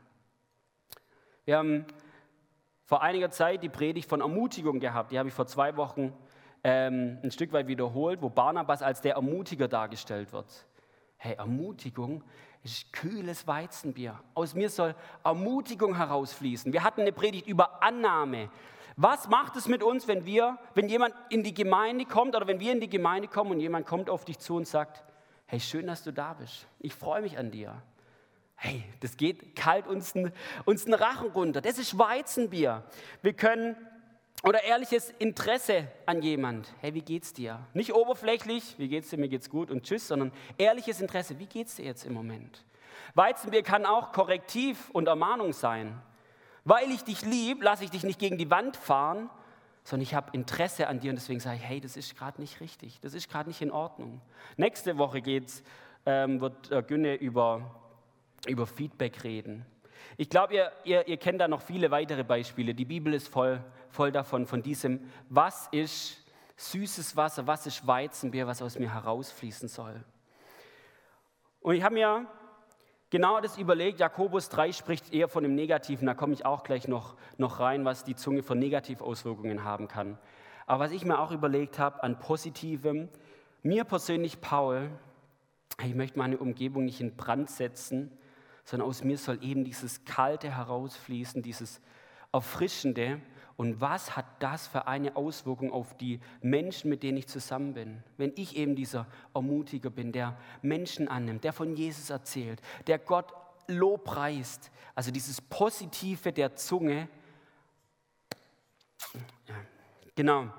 Wir 1.49 1.57
haben 1.57 1.83
vor 2.85 3.01
einiger 3.01 3.31
Zeit 3.31 3.63
die 3.63 3.69
Predigt 3.69 4.07
von 4.07 4.21
Ermutigung 4.21 4.79
gehabt. 4.79 5.11
Die 5.11 5.17
habe 5.17 5.29
ich 5.29 5.33
vor 5.33 5.47
zwei 5.47 5.75
Wochen 5.77 6.13
ähm, 6.63 7.17
ein 7.23 7.31
Stück 7.31 7.53
weit 7.53 7.65
wiederholt, 7.65 8.21
wo 8.21 8.29
Barnabas 8.29 8.83
als 8.83 9.01
der 9.01 9.15
Ermutiger 9.15 9.67
dargestellt 9.67 10.31
wird. 10.31 10.67
Hey, 11.17 11.33
Ermutigung 11.39 12.23
ist 12.61 12.93
kühles 12.93 13.47
Weizenbier. 13.47 14.19
Aus 14.35 14.53
mir 14.53 14.69
soll 14.69 14.93
Ermutigung 15.23 15.95
herausfließen. 15.95 16.71
Wir 16.71 16.83
hatten 16.83 17.01
eine 17.01 17.13
Predigt 17.13 17.47
über 17.47 17.81
Annahme. 17.81 18.51
Was 18.95 19.27
macht 19.27 19.55
es 19.55 19.67
mit 19.67 19.81
uns, 19.81 20.07
wenn 20.07 20.27
wir, 20.27 20.59
wenn 20.75 20.87
jemand 20.87 21.15
in 21.29 21.41
die 21.41 21.55
Gemeinde 21.55 22.05
kommt 22.05 22.35
oder 22.35 22.45
wenn 22.45 22.59
wir 22.59 22.73
in 22.73 22.79
die 22.79 22.91
Gemeinde 22.91 23.27
kommen 23.27 23.49
und 23.49 23.59
jemand 23.59 23.87
kommt 23.87 24.11
auf 24.11 24.23
dich 24.23 24.37
zu 24.37 24.55
und 24.55 24.67
sagt, 24.67 25.03
hey, 25.47 25.59
schön, 25.59 25.87
dass 25.87 26.03
du 26.03 26.13
da 26.13 26.33
bist. 26.33 26.67
Ich 26.77 26.93
freue 26.93 27.23
mich 27.23 27.39
an 27.39 27.49
dir. 27.49 27.81
Hey, 28.61 28.83
das 28.99 29.15
geht 29.15 29.55
kalt 29.55 29.87
uns 29.87 30.15
einen, 30.15 30.33
uns 30.65 30.85
Rachen 30.87 31.29
runter. 31.31 31.61
Das 31.61 31.77
ist 31.77 31.97
Weizenbier. 31.97 32.83
Wir 33.21 33.33
können 33.33 33.77
oder 34.43 34.63
ehrliches 34.63 35.11
Interesse 35.17 35.87
an 36.05 36.21
jemand. 36.21 36.73
Hey, 36.81 36.93
wie 36.93 37.01
geht's 37.01 37.33
dir? 37.33 37.59
Nicht 37.73 37.93
oberflächlich, 37.93 38.75
wie 38.77 38.89
geht's 38.89 39.09
dir, 39.09 39.17
mir 39.17 39.29
geht's 39.29 39.49
gut 39.49 39.71
und 39.71 39.83
tschüss, 39.83 40.09
sondern 40.09 40.33
ehrliches 40.57 40.99
Interesse. 40.99 41.39
Wie 41.39 41.45
geht's 41.45 41.75
dir 41.75 41.85
jetzt 41.85 42.05
im 42.05 42.13
Moment? 42.13 42.65
Weizenbier 43.15 43.63
kann 43.63 43.85
auch 43.85 44.11
Korrektiv 44.11 44.89
und 44.91 45.07
Ermahnung 45.07 45.53
sein. 45.53 46.01
Weil 46.65 46.91
ich 46.91 47.03
dich 47.03 47.23
lieb, 47.23 47.63
lasse 47.63 47.85
ich 47.85 47.91
dich 47.91 48.03
nicht 48.03 48.19
gegen 48.19 48.37
die 48.37 48.51
Wand 48.51 48.75
fahren, 48.75 49.29
sondern 49.83 50.03
ich 50.03 50.13
habe 50.13 50.31
Interesse 50.33 50.87
an 50.87 50.99
dir 50.99 51.11
und 51.11 51.15
deswegen 51.15 51.39
sage 51.39 51.57
ich, 51.57 51.63
hey, 51.63 51.79
das 51.79 51.95
ist 51.95 52.17
gerade 52.17 52.41
nicht 52.41 52.59
richtig, 52.59 52.99
das 52.99 53.13
ist 53.13 53.29
gerade 53.29 53.49
nicht 53.49 53.61
in 53.61 53.71
Ordnung. 53.71 54.21
Nächste 54.57 54.97
Woche 54.97 55.21
geht's, 55.21 55.63
ähm, 56.05 56.41
wird 56.41 56.71
äh, 56.71 56.83
Günne 56.83 57.15
über, 57.15 57.75
über 58.47 58.65
Feedback 58.65 59.23
reden. 59.23 59.65
Ich 60.17 60.29
glaube, 60.29 60.55
ihr, 60.55 60.71
ihr, 60.83 61.07
ihr 61.07 61.17
kennt 61.17 61.39
da 61.39 61.47
noch 61.47 61.61
viele 61.61 61.91
weitere 61.91 62.23
Beispiele. 62.23 62.73
Die 62.73 62.85
Bibel 62.85 63.13
ist 63.13 63.27
voll, 63.27 63.63
voll 63.89 64.11
davon, 64.11 64.45
von 64.45 64.61
diesem, 64.61 65.09
was 65.29 65.67
ist 65.71 66.17
süßes 66.57 67.15
Wasser, 67.15 67.47
was 67.47 67.65
ist 67.65 67.87
Weizenbier, 67.87 68.47
was 68.47 68.61
aus 68.61 68.77
mir 68.77 68.93
herausfließen 68.93 69.69
soll. 69.69 70.03
Und 71.61 71.75
ich 71.75 71.83
habe 71.83 71.93
mir 71.95 72.25
genau 73.09 73.39
das 73.39 73.57
überlegt. 73.57 73.99
Jakobus 73.99 74.49
3 74.49 74.71
spricht 74.73 75.13
eher 75.13 75.27
von 75.27 75.43
dem 75.43 75.55
Negativen, 75.55 76.05
da 76.05 76.13
komme 76.13 76.33
ich 76.33 76.45
auch 76.45 76.63
gleich 76.63 76.87
noch, 76.87 77.15
noch 77.37 77.59
rein, 77.59 77.85
was 77.85 78.03
die 78.03 78.15
Zunge 78.15 78.43
für 78.43 78.55
Negativauswirkungen 78.55 79.63
haben 79.63 79.87
kann. 79.87 80.17
Aber 80.65 80.83
was 80.83 80.91
ich 80.91 81.05
mir 81.05 81.19
auch 81.19 81.31
überlegt 81.31 81.79
habe 81.79 82.03
an 82.03 82.19
Positivem, 82.19 83.09
mir 83.63 83.83
persönlich, 83.85 84.39
Paul, 84.41 84.89
ich 85.83 85.95
möchte 85.95 86.19
meine 86.19 86.37
Umgebung 86.37 86.85
nicht 86.85 87.01
in 87.01 87.15
Brand 87.15 87.49
setzen, 87.49 88.11
sondern 88.69 88.87
aus 88.87 89.03
mir 89.03 89.17
soll 89.17 89.43
eben 89.43 89.63
dieses 89.63 90.05
Kalte 90.05 90.55
herausfließen, 90.55 91.41
dieses 91.41 91.81
Erfrischende. 92.31 93.19
Und 93.57 93.81
was 93.81 94.15
hat 94.15 94.25
das 94.43 94.67
für 94.67 94.85
eine 94.85 95.15
Auswirkung 95.15 95.71
auf 95.71 95.97
die 95.97 96.19
Menschen, 96.43 96.91
mit 96.91 97.01
denen 97.01 97.17
ich 97.17 97.27
zusammen 97.27 97.73
bin? 97.73 98.03
Wenn 98.17 98.31
ich 98.35 98.55
eben 98.55 98.75
dieser 98.75 99.07
Ermutiger 99.33 99.89
bin, 99.89 100.11
der 100.11 100.37
Menschen 100.61 101.07
annimmt, 101.07 101.43
der 101.43 101.51
von 101.51 101.75
Jesus 101.75 102.11
erzählt, 102.11 102.61
der 102.85 102.99
Gott 102.99 103.33
lobpreist, 103.65 104.69
also 104.93 105.09
dieses 105.09 105.41
Positive 105.41 106.31
der 106.31 106.55
Zunge. 106.55 107.09
Genau. 110.13 110.53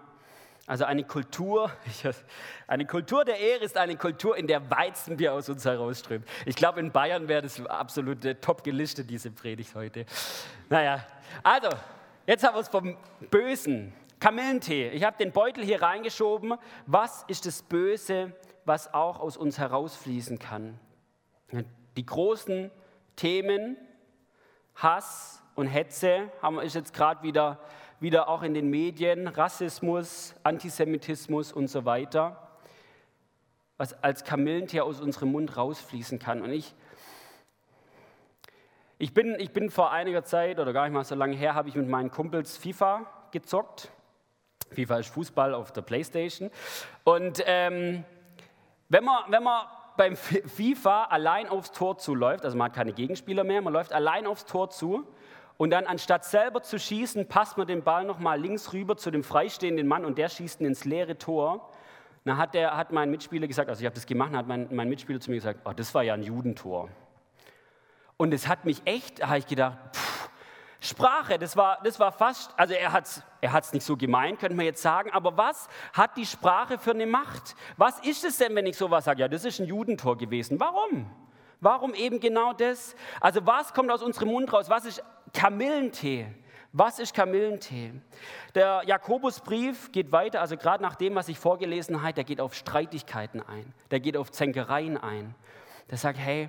Also 0.70 0.84
eine 0.84 1.02
Kultur, 1.02 1.72
eine 2.68 2.86
Kultur 2.86 3.24
der 3.24 3.40
Ehre 3.40 3.64
ist 3.64 3.76
eine 3.76 3.96
Kultur, 3.96 4.36
in 4.36 4.46
der 4.46 4.70
Weizenbier 4.70 5.32
aus 5.32 5.48
uns 5.48 5.64
herausströmt. 5.64 6.24
Ich 6.46 6.54
glaube, 6.54 6.78
in 6.78 6.92
Bayern 6.92 7.26
wäre 7.26 7.42
das 7.42 7.60
absolut 7.66 8.40
top 8.40 8.62
gelistet, 8.62 9.10
diese 9.10 9.32
Predigt 9.32 9.74
heute. 9.74 10.06
Naja, 10.68 11.04
also, 11.42 11.70
jetzt 12.24 12.46
haben 12.46 12.54
wir 12.54 12.60
es 12.60 12.68
vom 12.68 12.96
Bösen. 13.32 13.92
Kamillentee. 14.20 14.90
Ich 14.90 15.02
habe 15.02 15.16
den 15.16 15.32
Beutel 15.32 15.64
hier 15.64 15.82
reingeschoben. 15.82 16.54
Was 16.86 17.24
ist 17.26 17.46
das 17.46 17.62
Böse, 17.62 18.32
was 18.64 18.94
auch 18.94 19.18
aus 19.18 19.36
uns 19.36 19.58
herausfließen 19.58 20.38
kann? 20.38 20.78
Die 21.96 22.06
großen 22.06 22.70
Themen, 23.16 23.76
Hass 24.76 25.42
und 25.56 25.66
Hetze, 25.66 26.30
haben, 26.40 26.60
ist 26.60 26.76
jetzt 26.76 26.94
gerade 26.94 27.24
wieder 27.24 27.58
wieder 28.00 28.28
auch 28.28 28.42
in 28.42 28.54
den 28.54 28.70
Medien, 28.70 29.28
Rassismus, 29.28 30.34
Antisemitismus 30.42 31.52
und 31.52 31.68
so 31.68 31.84
weiter, 31.84 32.48
was 33.76 33.92
als 34.02 34.24
Kamillentee 34.24 34.80
aus 34.80 35.00
unserem 35.00 35.32
Mund 35.32 35.56
rausfließen 35.56 36.18
kann. 36.18 36.40
Und 36.42 36.50
ich, 36.50 36.74
ich, 38.98 39.12
bin, 39.12 39.36
ich 39.38 39.52
bin 39.52 39.70
vor 39.70 39.92
einiger 39.92 40.24
Zeit, 40.24 40.58
oder 40.58 40.72
gar 40.72 40.84
nicht 40.84 40.94
mal 40.94 41.04
so 41.04 41.14
lange 41.14 41.36
her, 41.36 41.54
habe 41.54 41.68
ich 41.68 41.74
mit 41.74 41.88
meinen 41.88 42.10
Kumpels 42.10 42.56
FIFA 42.56 43.06
gezockt. 43.32 43.90
FIFA 44.72 44.98
ist 44.98 45.08
Fußball 45.08 45.52
auf 45.52 45.72
der 45.72 45.82
Playstation. 45.82 46.50
Und 47.04 47.42
ähm, 47.46 48.04
wenn 48.88 49.04
man, 49.04 49.24
wenn 49.28 49.42
man 49.42 49.66
beim 49.96 50.16
FIFA 50.16 51.04
allein 51.04 51.48
aufs 51.48 51.72
Tor 51.72 51.98
zuläuft, 51.98 52.44
also 52.44 52.56
man 52.56 52.66
hat 52.66 52.74
keine 52.74 52.94
Gegenspieler 52.94 53.44
mehr, 53.44 53.60
man 53.60 53.74
läuft 53.74 53.92
allein 53.92 54.26
aufs 54.26 54.46
Tor 54.46 54.70
zu, 54.70 55.06
und 55.60 55.68
dann 55.68 55.84
anstatt 55.84 56.24
selber 56.24 56.62
zu 56.62 56.78
schießen, 56.78 57.28
passt 57.28 57.58
man 57.58 57.66
den 57.66 57.82
Ball 57.82 58.06
nochmal 58.06 58.40
links 58.40 58.72
rüber 58.72 58.96
zu 58.96 59.10
dem 59.10 59.22
freistehenden 59.22 59.86
Mann 59.86 60.06
und 60.06 60.16
der 60.16 60.30
schießt 60.30 60.62
ihn 60.62 60.66
ins 60.66 60.86
leere 60.86 61.18
Tor. 61.18 61.68
Dann 62.24 62.38
hat, 62.38 62.54
der, 62.54 62.78
hat 62.78 62.92
mein 62.92 63.10
Mitspieler 63.10 63.46
gesagt, 63.46 63.68
also 63.68 63.78
ich 63.80 63.84
habe 63.84 63.94
das 63.94 64.06
gemacht, 64.06 64.32
hat 64.32 64.46
mein, 64.46 64.74
mein 64.74 64.88
Mitspieler 64.88 65.20
zu 65.20 65.30
mir 65.30 65.36
gesagt, 65.36 65.60
oh, 65.66 65.74
das 65.76 65.92
war 65.92 66.02
ja 66.02 66.14
ein 66.14 66.22
Judentor. 66.22 66.88
Und 68.16 68.32
es 68.32 68.48
hat 68.48 68.64
mich 68.64 68.80
echt, 68.86 69.22
habe 69.22 69.36
ich 69.36 69.46
gedacht, 69.46 69.76
pff, 69.94 70.30
Sprache, 70.80 71.38
das 71.38 71.58
war, 71.58 71.78
das 71.84 72.00
war 72.00 72.10
fast, 72.10 72.58
also 72.58 72.72
er 72.72 72.92
hat 72.94 73.04
es 73.04 73.22
er 73.42 73.52
hat's 73.52 73.74
nicht 73.74 73.84
so 73.84 73.98
gemeint, 73.98 74.40
könnte 74.40 74.56
man 74.56 74.64
jetzt 74.64 74.80
sagen, 74.80 75.10
aber 75.10 75.36
was 75.36 75.68
hat 75.92 76.16
die 76.16 76.24
Sprache 76.24 76.78
für 76.78 76.92
eine 76.92 77.04
Macht? 77.04 77.54
Was 77.76 77.98
ist 78.00 78.24
es 78.24 78.38
denn, 78.38 78.54
wenn 78.54 78.64
ich 78.64 78.78
sowas 78.78 79.04
sage? 79.04 79.20
Ja, 79.20 79.28
das 79.28 79.44
ist 79.44 79.60
ein 79.60 79.66
Judentor 79.66 80.16
gewesen. 80.16 80.58
Warum? 80.58 81.10
Warum 81.60 81.92
eben 81.92 82.20
genau 82.20 82.54
das? 82.54 82.96
Also 83.20 83.44
was 83.44 83.74
kommt 83.74 83.90
aus 83.90 84.02
unserem 84.02 84.28
Mund 84.28 84.50
raus? 84.50 84.70
Was 84.70 84.86
ist 84.86 85.04
Kamillentee? 85.32 86.26
Was 86.72 87.00
ist 87.00 87.14
Kamillentee? 87.14 87.92
Der 88.54 88.82
Jakobusbrief 88.86 89.90
geht 89.90 90.12
weiter, 90.12 90.40
also 90.40 90.56
gerade 90.56 90.82
nach 90.82 90.94
dem, 90.94 91.16
was 91.16 91.28
ich 91.28 91.38
vorgelesen 91.38 92.02
habe, 92.02 92.12
der 92.12 92.24
geht 92.24 92.40
auf 92.40 92.54
Streitigkeiten 92.54 93.40
ein, 93.40 93.72
der 93.90 93.98
geht 93.98 94.16
auf 94.16 94.30
Zänkereien 94.30 94.96
ein. 94.96 95.34
Der 95.90 95.98
sagt, 95.98 96.18
hey, 96.18 96.48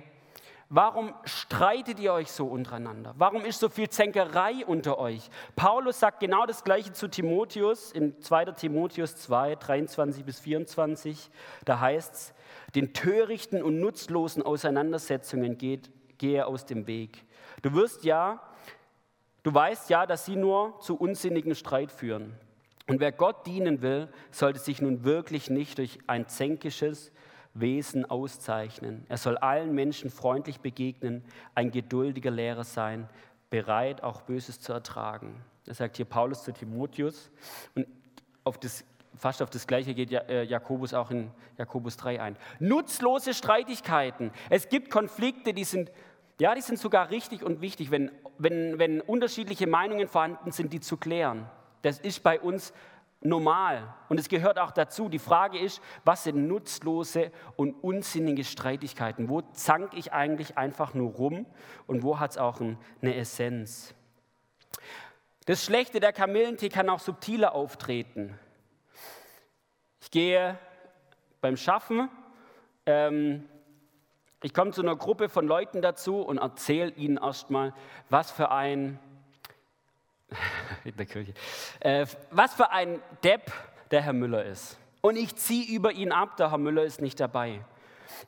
warum 0.68 1.12
streitet 1.24 1.98
ihr 1.98 2.12
euch 2.12 2.30
so 2.30 2.46
untereinander? 2.46 3.14
Warum 3.18 3.44
ist 3.44 3.58
so 3.58 3.68
viel 3.68 3.88
Zänkerei 3.90 4.64
unter 4.64 4.98
euch? 4.98 5.28
Paulus 5.56 5.98
sagt 5.98 6.20
genau 6.20 6.46
das 6.46 6.62
Gleiche 6.62 6.92
zu 6.92 7.08
Timotheus 7.08 7.90
in 7.90 8.20
2. 8.22 8.44
Timotheus 8.52 9.16
2, 9.16 9.56
23 9.56 10.24
bis 10.24 10.38
24. 10.38 11.30
Da 11.64 11.80
heißt 11.80 12.14
es, 12.14 12.34
den 12.76 12.94
törichten 12.94 13.62
und 13.62 13.80
nutzlosen 13.80 14.42
Auseinandersetzungen 14.42 15.58
geht, 15.58 15.90
gehe 16.22 16.46
aus 16.46 16.64
dem 16.64 16.86
Weg. 16.86 17.24
Du 17.62 17.74
wirst 17.74 18.04
ja, 18.04 18.40
du 19.42 19.52
weißt 19.52 19.90
ja, 19.90 20.06
dass 20.06 20.24
sie 20.24 20.36
nur 20.36 20.78
zu 20.78 20.96
unsinnigen 20.96 21.56
Streit 21.56 21.90
führen. 21.90 22.34
Und 22.86 23.00
wer 23.00 23.10
Gott 23.10 23.44
dienen 23.44 23.82
will, 23.82 24.08
sollte 24.30 24.60
sich 24.60 24.80
nun 24.80 25.02
wirklich 25.02 25.50
nicht 25.50 25.78
durch 25.78 25.98
ein 26.06 26.28
zänkisches 26.28 27.10
Wesen 27.54 28.08
auszeichnen. 28.08 29.04
Er 29.08 29.18
soll 29.18 29.36
allen 29.36 29.74
Menschen 29.74 30.10
freundlich 30.10 30.60
begegnen, 30.60 31.24
ein 31.56 31.72
geduldiger 31.72 32.30
Lehrer 32.30 32.62
sein, 32.62 33.08
bereit, 33.50 34.04
auch 34.04 34.22
Böses 34.22 34.60
zu 34.60 34.72
ertragen. 34.72 35.44
Das 35.64 35.78
sagt 35.78 35.96
hier 35.96 36.06
Paulus 36.06 36.44
zu 36.44 36.52
Timotheus. 36.52 37.32
Und 37.74 37.88
auf 38.44 38.58
das 38.58 38.84
fast 39.16 39.42
auf 39.42 39.50
das 39.50 39.66
Gleiche 39.66 39.94
geht 39.94 40.12
äh, 40.12 40.44
Jakobus 40.44 40.94
auch 40.94 41.10
in 41.10 41.30
Jakobus 41.58 41.96
3 41.96 42.20
ein. 42.20 42.36
Nutzlose 42.60 43.34
Streitigkeiten. 43.34 44.30
Es 44.50 44.68
gibt 44.68 44.90
Konflikte, 44.90 45.52
die 45.52 45.64
sind, 45.64 45.90
ja, 46.42 46.56
die 46.56 46.60
sind 46.60 46.80
sogar 46.80 47.10
richtig 47.10 47.44
und 47.44 47.60
wichtig, 47.60 47.92
wenn, 47.92 48.10
wenn, 48.36 48.76
wenn 48.76 49.00
unterschiedliche 49.00 49.68
Meinungen 49.68 50.08
vorhanden 50.08 50.50
sind, 50.50 50.72
die 50.72 50.80
zu 50.80 50.96
klären. 50.96 51.48
Das 51.82 52.00
ist 52.00 52.24
bei 52.24 52.40
uns 52.40 52.72
normal 53.20 53.94
und 54.08 54.18
es 54.18 54.28
gehört 54.28 54.58
auch 54.58 54.72
dazu. 54.72 55.08
Die 55.08 55.20
Frage 55.20 55.56
ist, 55.60 55.80
was 56.04 56.24
sind 56.24 56.48
nutzlose 56.48 57.30
und 57.54 57.74
unsinnige 57.84 58.42
Streitigkeiten? 58.42 59.28
Wo 59.28 59.42
zank 59.52 59.92
ich 59.94 60.12
eigentlich 60.12 60.58
einfach 60.58 60.94
nur 60.94 61.12
rum 61.12 61.46
und 61.86 62.02
wo 62.02 62.18
hat 62.18 62.32
es 62.32 62.38
auch 62.38 62.60
eine 62.60 63.14
Essenz? 63.14 63.94
Das 65.46 65.64
Schlechte 65.64 66.00
der 66.00 66.12
Kamillentee 66.12 66.70
kann 66.70 66.88
auch 66.88 66.98
subtiler 66.98 67.54
auftreten. 67.54 68.36
Ich 70.00 70.10
gehe 70.10 70.58
beim 71.40 71.56
Schaffen, 71.56 72.08
ähm, 72.86 73.48
ich 74.42 74.52
komme 74.52 74.72
zu 74.72 74.82
einer 74.82 74.96
Gruppe 74.96 75.28
von 75.28 75.46
Leuten 75.46 75.82
dazu 75.82 76.20
und 76.20 76.38
erzähle 76.38 76.90
ihnen 76.92 77.16
erstmal, 77.16 77.72
was 78.10 78.30
für 78.30 78.50
ein, 78.50 78.98
in 80.84 80.96
der 80.96 81.06
Kirche, 81.06 81.32
äh, 81.80 82.06
was 82.30 82.54
für 82.54 82.70
ein 82.70 83.00
Depp 83.22 83.52
der 83.90 84.02
Herr 84.02 84.12
Müller 84.12 84.44
ist. 84.44 84.78
Und 85.00 85.16
ich 85.16 85.36
ziehe 85.36 85.74
über 85.74 85.92
ihn 85.92 86.12
ab, 86.12 86.36
der 86.36 86.50
Herr 86.50 86.58
Müller 86.58 86.84
ist 86.84 87.00
nicht 87.00 87.20
dabei. 87.20 87.64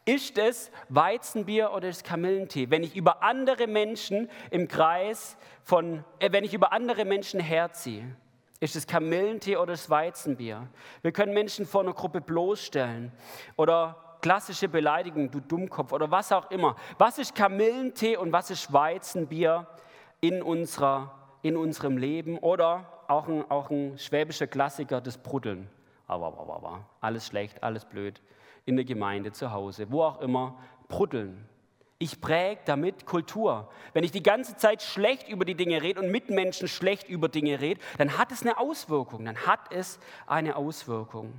Ist 0.04 0.38
es 0.38 0.70
Weizenbier 0.88 1.72
oder 1.72 1.88
ist 1.88 1.98
es 1.98 2.04
Kamillentee? 2.04 2.70
Wenn 2.70 2.82
ich 2.82 2.96
über 2.96 3.22
andere 3.22 3.66
Menschen 3.66 4.30
im 4.50 4.68
Kreis 4.68 5.36
von, 5.62 6.04
äh, 6.20 6.30
wenn 6.32 6.44
ich 6.44 6.54
über 6.54 6.72
andere 6.72 7.04
Menschen 7.04 7.40
herziehe, 7.40 8.16
ist 8.60 8.76
es 8.76 8.86
Kamillentee 8.86 9.56
oder 9.56 9.72
ist 9.74 9.82
es 9.82 9.90
Weizenbier? 9.90 10.68
Wir 11.02 11.12
können 11.12 11.34
Menschen 11.34 11.66
vor 11.66 11.82
einer 11.82 11.92
Gruppe 11.92 12.20
bloßstellen 12.20 13.12
oder 13.56 14.03
klassische 14.24 14.70
Beleidigung, 14.70 15.30
du 15.30 15.38
Dummkopf 15.38 15.92
oder 15.92 16.10
was 16.10 16.32
auch 16.32 16.50
immer. 16.50 16.76
Was 16.96 17.18
ist 17.18 17.34
Kamillentee 17.34 18.16
und 18.16 18.32
was 18.32 18.50
ist 18.50 18.72
Weizenbier 18.72 19.66
in, 20.22 20.42
unserer, 20.42 21.14
in 21.42 21.58
unserem 21.58 21.98
Leben? 21.98 22.38
Oder 22.38 22.86
auch 23.06 23.28
ein, 23.28 23.44
auch 23.50 23.68
ein 23.68 23.98
schwäbischer 23.98 24.46
Klassiker, 24.46 25.02
das 25.02 25.18
Bruddeln. 25.18 25.68
Aber, 26.06 26.28
aber, 26.28 26.56
aber, 26.56 26.84
alles 27.02 27.26
schlecht, 27.26 27.62
alles 27.62 27.84
blöd. 27.84 28.22
In 28.64 28.76
der 28.76 28.86
Gemeinde, 28.86 29.30
zu 29.32 29.52
Hause, 29.52 29.92
wo 29.92 30.04
auch 30.04 30.22
immer, 30.22 30.56
bruddeln. 30.88 31.46
Ich 31.98 32.22
präge 32.22 32.62
damit 32.64 33.04
Kultur. 33.04 33.68
Wenn 33.92 34.04
ich 34.04 34.10
die 34.10 34.22
ganze 34.22 34.56
Zeit 34.56 34.80
schlecht 34.80 35.28
über 35.28 35.44
die 35.44 35.54
Dinge 35.54 35.82
rede 35.82 36.00
und 36.00 36.10
mit 36.10 36.30
Menschen 36.30 36.66
schlecht 36.66 37.10
über 37.10 37.28
Dinge 37.28 37.60
rede, 37.60 37.78
dann 37.98 38.16
hat 38.16 38.32
es 38.32 38.40
eine 38.40 38.56
Auswirkung. 38.56 39.26
Dann 39.26 39.36
hat 39.36 39.70
es 39.70 39.98
eine 40.26 40.56
Auswirkung. 40.56 41.34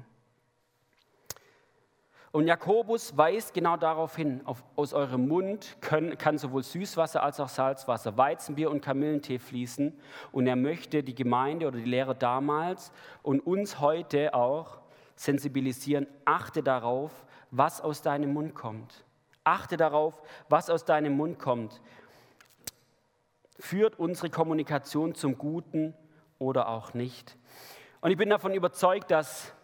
Und 2.35 2.47
Jakobus 2.47 3.15
weist 3.15 3.53
genau 3.53 3.77
darauf 3.77 4.17
hin, 4.17 4.41
auf, 4.43 4.61
aus 4.75 4.93
eurem 4.93 5.25
Mund 5.29 5.77
können, 5.79 6.17
kann 6.17 6.37
sowohl 6.37 6.63
Süßwasser 6.63 7.23
als 7.23 7.39
auch 7.39 7.47
Salzwasser, 7.47 8.17
Weizenbier 8.17 8.69
und 8.71 8.81
Kamillentee 8.81 9.39
fließen. 9.39 9.97
Und 10.33 10.45
er 10.45 10.57
möchte 10.57 11.01
die 11.01 11.15
Gemeinde 11.15 11.65
oder 11.65 11.77
die 11.77 11.89
Lehrer 11.89 12.13
damals 12.13 12.91
und 13.23 13.39
uns 13.39 13.79
heute 13.79 14.33
auch 14.33 14.79
sensibilisieren, 15.15 16.07
achte 16.25 16.61
darauf, 16.61 17.25
was 17.51 17.79
aus 17.79 18.01
deinem 18.01 18.33
Mund 18.33 18.53
kommt. 18.53 19.05
Achte 19.45 19.77
darauf, 19.77 20.21
was 20.49 20.69
aus 20.69 20.83
deinem 20.83 21.15
Mund 21.15 21.39
kommt. 21.39 21.79
Führt 23.59 23.97
unsere 23.97 24.29
Kommunikation 24.29 25.15
zum 25.15 25.37
Guten 25.37 25.93
oder 26.37 26.67
auch 26.67 26.93
nicht. 26.93 27.37
Und 28.01 28.11
ich 28.11 28.17
bin 28.17 28.29
davon 28.29 28.53
überzeugt, 28.53 29.09
dass 29.09 29.55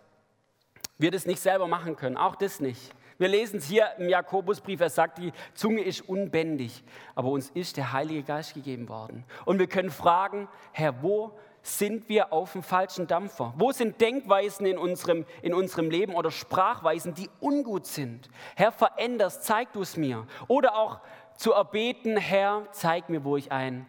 wir 1.01 1.11
das 1.11 1.25
nicht 1.25 1.39
selber 1.39 1.67
machen 1.67 1.95
können, 1.95 2.17
auch 2.17 2.35
das 2.35 2.59
nicht. 2.59 2.93
Wir 3.17 3.27
lesen 3.27 3.57
es 3.57 3.65
hier 3.65 3.87
im 3.99 4.09
Jakobusbrief, 4.09 4.79
er 4.81 4.89
sagt, 4.89 5.19
die 5.19 5.31
Zunge 5.53 5.81
ist 5.83 6.01
unbändig, 6.09 6.83
aber 7.13 7.29
uns 7.29 7.51
ist 7.51 7.77
der 7.77 7.93
Heilige 7.93 8.23
Geist 8.23 8.55
gegeben 8.55 8.89
worden. 8.89 9.25
Und 9.45 9.59
wir 9.59 9.67
können 9.67 9.91
fragen, 9.91 10.47
Herr, 10.71 11.03
wo 11.03 11.37
sind 11.61 12.09
wir 12.09 12.33
auf 12.33 12.53
dem 12.53 12.63
falschen 12.63 13.05
Dampfer? 13.05 13.53
Wo 13.57 13.71
sind 13.71 14.01
Denkweisen 14.01 14.65
in 14.65 14.79
unserem, 14.79 15.25
in 15.43 15.53
unserem 15.53 15.91
Leben 15.91 16.15
oder 16.15 16.31
Sprachweisen, 16.31 17.13
die 17.13 17.29
ungut 17.39 17.85
sind? 17.85 18.27
Herr, 18.55 18.71
veränderst, 18.71 19.43
zeig 19.43 19.71
du 19.73 19.81
es 19.81 19.97
mir. 19.97 20.25
Oder 20.47 20.75
auch 20.75 20.99
zu 21.35 21.53
erbeten, 21.53 22.17
Herr, 22.17 22.67
zeig 22.71 23.09
mir, 23.09 23.23
wo 23.23 23.37
ich 23.37 23.51
ein, 23.51 23.85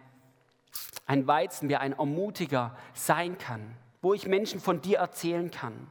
ein 1.06 1.26
Weizenbier, 1.26 1.80
ein 1.80 1.94
Ermutiger 1.94 2.76
sein 2.92 3.38
kann, 3.38 3.76
wo 4.02 4.12
ich 4.12 4.26
Menschen 4.26 4.60
von 4.60 4.82
dir 4.82 4.98
erzählen 4.98 5.50
kann. 5.50 5.90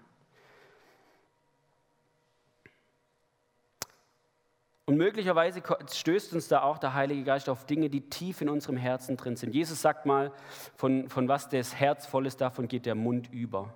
Und 4.86 4.98
möglicherweise 4.98 5.62
stößt 5.91 6.34
uns 6.34 6.48
da 6.48 6.63
auch 6.63 6.78
der 6.78 6.94
Heilige 6.94 7.24
Geist 7.24 7.50
auf 7.50 7.65
Dinge, 7.65 7.89
die 7.89 8.10
tief 8.10 8.41
in 8.41 8.50
unserem 8.50 8.78
Herzen 8.78 9.15
drin 9.15 9.36
sind. 9.36 9.54
Jesus 9.54 9.82
sagt 9.82 10.06
mal, 10.06 10.32
von, 10.76 11.08
von 11.08 11.28
was 11.28 11.50
das 11.50 11.76
Herz 11.76 12.06
voll 12.08 12.26
ist, 12.26 12.41
davon 12.41 12.67
geht 12.67 12.86
der 12.86 12.96
Mund 12.96 13.32
über. 13.32 13.74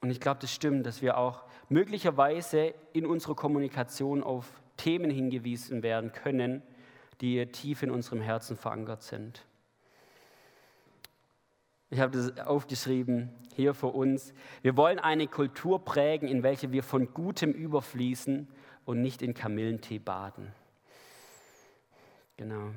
Und 0.00 0.10
ich 0.10 0.20
glaube, 0.20 0.40
das 0.40 0.52
stimmt, 0.52 0.84
dass 0.84 1.00
wir 1.00 1.16
auch 1.16 1.44
möglicherweise 1.68 2.74
in 2.92 3.06
unserer 3.06 3.36
Kommunikation 3.36 4.22
auf 4.22 4.60
Themen 4.76 5.10
hingewiesen 5.10 5.82
werden 5.82 6.12
können, 6.12 6.62
die 7.20 7.46
tief 7.46 7.82
in 7.82 7.90
unserem 7.90 8.20
Herzen 8.20 8.56
verankert 8.56 9.02
sind. 9.02 9.44
Ich 11.92 12.00
habe 12.00 12.16
das 12.16 12.46
aufgeschrieben 12.46 13.28
hier 13.54 13.74
für 13.74 13.88
uns. 13.88 14.32
Wir 14.62 14.78
wollen 14.78 14.98
eine 14.98 15.26
Kultur 15.26 15.84
prägen, 15.84 16.26
in 16.26 16.42
welche 16.42 16.72
wir 16.72 16.82
von 16.82 17.12
Gutem 17.12 17.52
überfließen 17.52 18.48
und 18.86 19.02
nicht 19.02 19.20
in 19.20 19.34
Kamillentee 19.34 19.98
baden. 19.98 20.54
Genau. 22.38 22.70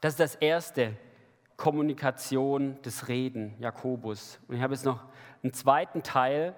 Das 0.00 0.14
ist 0.14 0.20
das 0.20 0.34
erste, 0.36 0.96
Kommunikation, 1.58 2.80
des 2.80 3.08
Reden, 3.08 3.56
Jakobus. 3.58 4.40
Und 4.48 4.56
ich 4.56 4.62
habe 4.62 4.72
jetzt 4.72 4.86
noch 4.86 5.04
einen 5.42 5.52
zweiten 5.52 6.02
Teil 6.02 6.54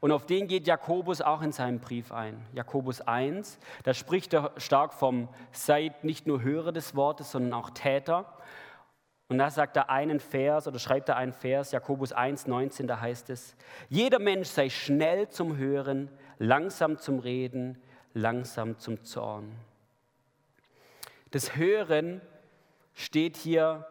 und 0.00 0.10
auf 0.10 0.24
den 0.24 0.48
geht 0.48 0.66
Jakobus 0.66 1.20
auch 1.20 1.42
in 1.42 1.52
seinem 1.52 1.80
Brief 1.80 2.12
ein. 2.12 2.46
Jakobus 2.54 3.02
1, 3.02 3.58
da 3.82 3.92
spricht 3.92 4.32
er 4.32 4.52
stark 4.56 4.94
vom 4.94 5.28
Seid 5.52 6.02
nicht 6.02 6.26
nur 6.26 6.40
Hörer 6.40 6.72
des 6.72 6.96
Wortes, 6.96 7.30
sondern 7.30 7.52
auch 7.52 7.68
Täter. 7.68 8.24
Und 9.28 9.36
da 9.36 9.50
sagt 9.50 9.76
er 9.76 9.90
einen 9.90 10.20
Vers 10.20 10.66
oder 10.66 10.78
schreibt 10.78 11.10
er 11.10 11.16
einen 11.16 11.34
Vers, 11.34 11.72
Jakobus 11.72 12.12
1, 12.12 12.46
19, 12.46 12.86
da 12.86 12.98
heißt 12.98 13.28
es, 13.28 13.56
jeder 13.90 14.18
Mensch 14.18 14.48
sei 14.48 14.70
schnell 14.70 15.28
zum 15.28 15.58
Hören, 15.58 16.08
langsam 16.38 16.98
zum 16.98 17.18
Reden, 17.18 17.78
langsam 18.14 18.78
zum 18.78 19.04
Zorn. 19.04 19.52
Das 21.30 21.56
Hören 21.56 22.22
steht 22.94 23.36
hier 23.36 23.86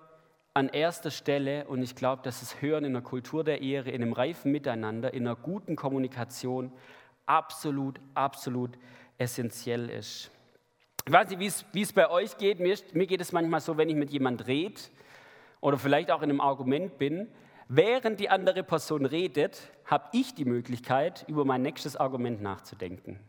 an 0.56 0.70
erster 0.70 1.12
Stelle 1.12 1.68
und 1.68 1.84
ich 1.84 1.96
glaube, 1.96 2.24
dass 2.24 2.40
das 2.40 2.60
Hören 2.64 2.84
in 2.84 2.94
der 2.94 3.04
Kultur 3.04 3.44
der 3.44 3.62
Ehre, 3.62 3.92
in 3.92 4.02
einem 4.02 4.14
reifen 4.14 4.52
Miteinander, 4.52 5.14
in 5.14 5.28
einer 5.28 5.36
guten 5.36 5.76
Kommunikation 5.76 6.72
absolut, 7.28 8.00
absolut 8.16 8.72
essentiell 9.20 9.88
ist. 9.92 10.32
Ich 11.06 11.14
weiß 11.14 11.30
nicht, 11.30 11.64
wie 11.74 11.82
es 11.82 11.94
bei 11.94 12.10
euch 12.10 12.38
geht. 12.38 12.60
Mir, 12.60 12.76
mir 12.94 13.06
geht 13.06 13.22
es 13.22 13.32
manchmal 13.32 13.62
so, 13.62 13.78
wenn 13.78 13.88
ich 13.88 13.96
mit 13.96 14.10
jemand 14.10 14.48
rede, 14.48 14.82
oder 15.62 15.78
vielleicht 15.78 16.12
auch 16.12 16.22
in 16.22 16.30
einem 16.30 16.42
Argument 16.42 16.98
bin, 16.98 17.28
während 17.68 18.20
die 18.20 18.30
andere 18.30 18.64
Person 18.64 19.06
redet, 19.06 19.72
habe 19.86 20.06
ich 20.14 20.34
die 20.36 20.46
Möglichkeit, 20.46 21.26
über 21.28 21.46
mein 21.46 21.62
nächstes 21.62 21.96
Argument 21.96 22.42
nachzudenken. 22.42 23.20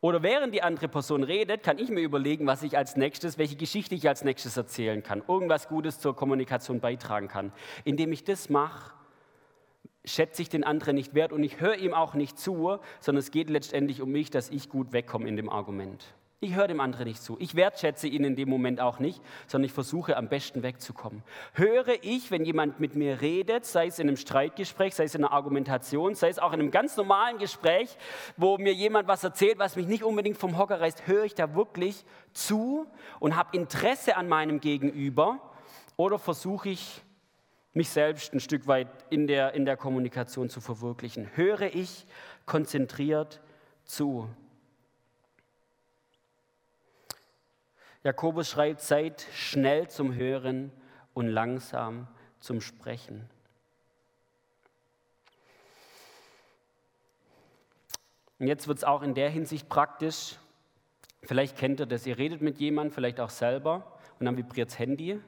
Oder 0.00 0.22
während 0.22 0.54
die 0.54 0.62
andere 0.62 0.86
Person 0.86 1.24
redet, 1.24 1.64
kann 1.64 1.78
ich 1.78 1.88
mir 1.88 2.02
überlegen, 2.02 2.46
was 2.46 2.62
ich 2.62 2.78
als 2.78 2.96
nächstes, 2.96 3.36
welche 3.36 3.56
Geschichte 3.56 3.96
ich 3.96 4.08
als 4.08 4.22
nächstes 4.22 4.56
erzählen 4.56 5.02
kann, 5.02 5.24
irgendwas 5.26 5.68
Gutes 5.68 5.98
zur 5.98 6.14
Kommunikation 6.14 6.80
beitragen 6.80 7.26
kann. 7.26 7.52
Indem 7.84 8.12
ich 8.12 8.22
das 8.22 8.48
mache, 8.48 8.92
schätze 10.04 10.42
ich 10.42 10.48
den 10.48 10.62
anderen 10.62 10.94
nicht 10.94 11.14
wert 11.14 11.32
und 11.32 11.42
ich 11.42 11.60
höre 11.60 11.76
ihm 11.76 11.94
auch 11.94 12.14
nicht 12.14 12.38
zu, 12.38 12.78
sondern 13.00 13.18
es 13.18 13.32
geht 13.32 13.50
letztendlich 13.50 14.00
um 14.00 14.10
mich, 14.10 14.30
dass 14.30 14.50
ich 14.50 14.68
gut 14.68 14.92
wegkomme 14.92 15.28
in 15.28 15.36
dem 15.36 15.50
Argument. 15.50 16.04
Ich 16.40 16.54
höre 16.54 16.68
dem 16.68 16.78
anderen 16.78 17.08
nicht 17.08 17.20
zu. 17.20 17.36
Ich 17.40 17.56
wertschätze 17.56 18.06
ihn 18.06 18.22
in 18.22 18.36
dem 18.36 18.48
Moment 18.48 18.80
auch 18.80 19.00
nicht, 19.00 19.20
sondern 19.48 19.64
ich 19.64 19.72
versuche 19.72 20.16
am 20.16 20.28
besten 20.28 20.62
wegzukommen. 20.62 21.24
Höre 21.52 22.04
ich, 22.04 22.30
wenn 22.30 22.44
jemand 22.44 22.78
mit 22.78 22.94
mir 22.94 23.20
redet, 23.20 23.66
sei 23.66 23.88
es 23.88 23.98
in 23.98 24.06
einem 24.06 24.16
Streitgespräch, 24.16 24.94
sei 24.94 25.02
es 25.04 25.16
in 25.16 25.24
einer 25.24 25.32
Argumentation, 25.32 26.14
sei 26.14 26.28
es 26.28 26.38
auch 26.38 26.52
in 26.52 26.60
einem 26.60 26.70
ganz 26.70 26.96
normalen 26.96 27.38
Gespräch, 27.38 27.96
wo 28.36 28.56
mir 28.56 28.72
jemand 28.72 29.08
was 29.08 29.24
erzählt, 29.24 29.58
was 29.58 29.74
mich 29.74 29.88
nicht 29.88 30.04
unbedingt 30.04 30.36
vom 30.36 30.56
Hocker 30.56 30.80
reißt, 30.80 31.08
höre 31.08 31.24
ich 31.24 31.34
da 31.34 31.56
wirklich 31.56 32.04
zu 32.32 32.86
und 33.18 33.34
habe 33.34 33.56
Interesse 33.56 34.16
an 34.16 34.28
meinem 34.28 34.60
Gegenüber 34.60 35.40
oder 35.96 36.20
versuche 36.20 36.68
ich, 36.68 37.02
mich 37.74 37.90
selbst 37.90 38.32
ein 38.32 38.40
Stück 38.40 38.66
weit 38.68 38.88
in 39.10 39.26
der, 39.26 39.54
in 39.54 39.64
der 39.64 39.76
Kommunikation 39.76 40.48
zu 40.48 40.60
verwirklichen? 40.60 41.30
Höre 41.34 41.74
ich 41.74 42.06
konzentriert 42.46 43.40
zu? 43.84 44.28
Jakobus 48.08 48.48
schreibt, 48.48 48.80
seid 48.80 49.26
schnell 49.34 49.88
zum 49.88 50.14
Hören 50.14 50.72
und 51.12 51.26
langsam 51.26 52.08
zum 52.40 52.62
Sprechen. 52.62 53.28
Und 58.38 58.46
jetzt 58.46 58.66
wird 58.66 58.78
es 58.78 58.84
auch 58.84 59.02
in 59.02 59.12
der 59.12 59.28
Hinsicht 59.28 59.68
praktisch. 59.68 60.36
Vielleicht 61.22 61.58
kennt 61.58 61.80
ihr 61.80 61.86
das, 61.86 62.06
ihr 62.06 62.16
redet 62.16 62.40
mit 62.40 62.56
jemandem, 62.56 62.94
vielleicht 62.94 63.20
auch 63.20 63.28
selber, 63.28 63.98
und 64.18 64.24
dann 64.24 64.38
vibriert 64.38 64.70
das 64.70 64.78
Handy. 64.78 65.20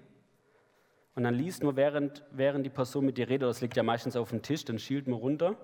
Und 1.16 1.24
dann 1.24 1.34
liest 1.34 1.62
nur, 1.62 1.76
während, 1.76 2.24
während 2.30 2.64
die 2.64 2.70
Person 2.70 3.04
mit 3.04 3.18
dir 3.18 3.28
redet, 3.28 3.46
das 3.46 3.60
liegt 3.60 3.76
ja 3.76 3.82
meistens 3.82 4.16
auf 4.16 4.30
dem 4.30 4.40
Tisch, 4.40 4.64
dann 4.64 4.78
schielt 4.78 5.06
man 5.06 5.18
runter 5.18 5.54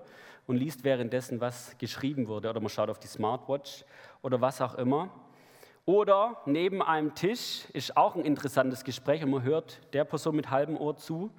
und 0.45 0.57
liest 0.57 0.83
währenddessen, 0.83 1.41
was 1.41 1.75
geschrieben 1.79 2.27
wurde. 2.27 2.51
Oder 2.51 2.59
man 2.59 2.69
schaut 2.69 2.91
auf 2.91 2.99
die 2.99 3.07
Smartwatch 3.07 3.85
oder 4.21 4.39
was 4.39 4.61
auch 4.61 4.75
immer. 4.75 5.09
Oder 5.87 6.35
neben 6.45 6.81
einem 6.81 7.15
Tisch 7.15 7.63
ist 7.71 7.95
auch 7.95 8.15
ein 8.15 8.25
interessantes 8.25 8.83
Gespräch 8.83 9.23
und 9.23 9.29
man 9.29 9.43
hört 9.43 9.79
der 9.93 10.03
Person 10.03 10.35
mit 10.35 10.51
halbem 10.51 10.75
Ohr 10.75 10.97
zu 10.97 11.31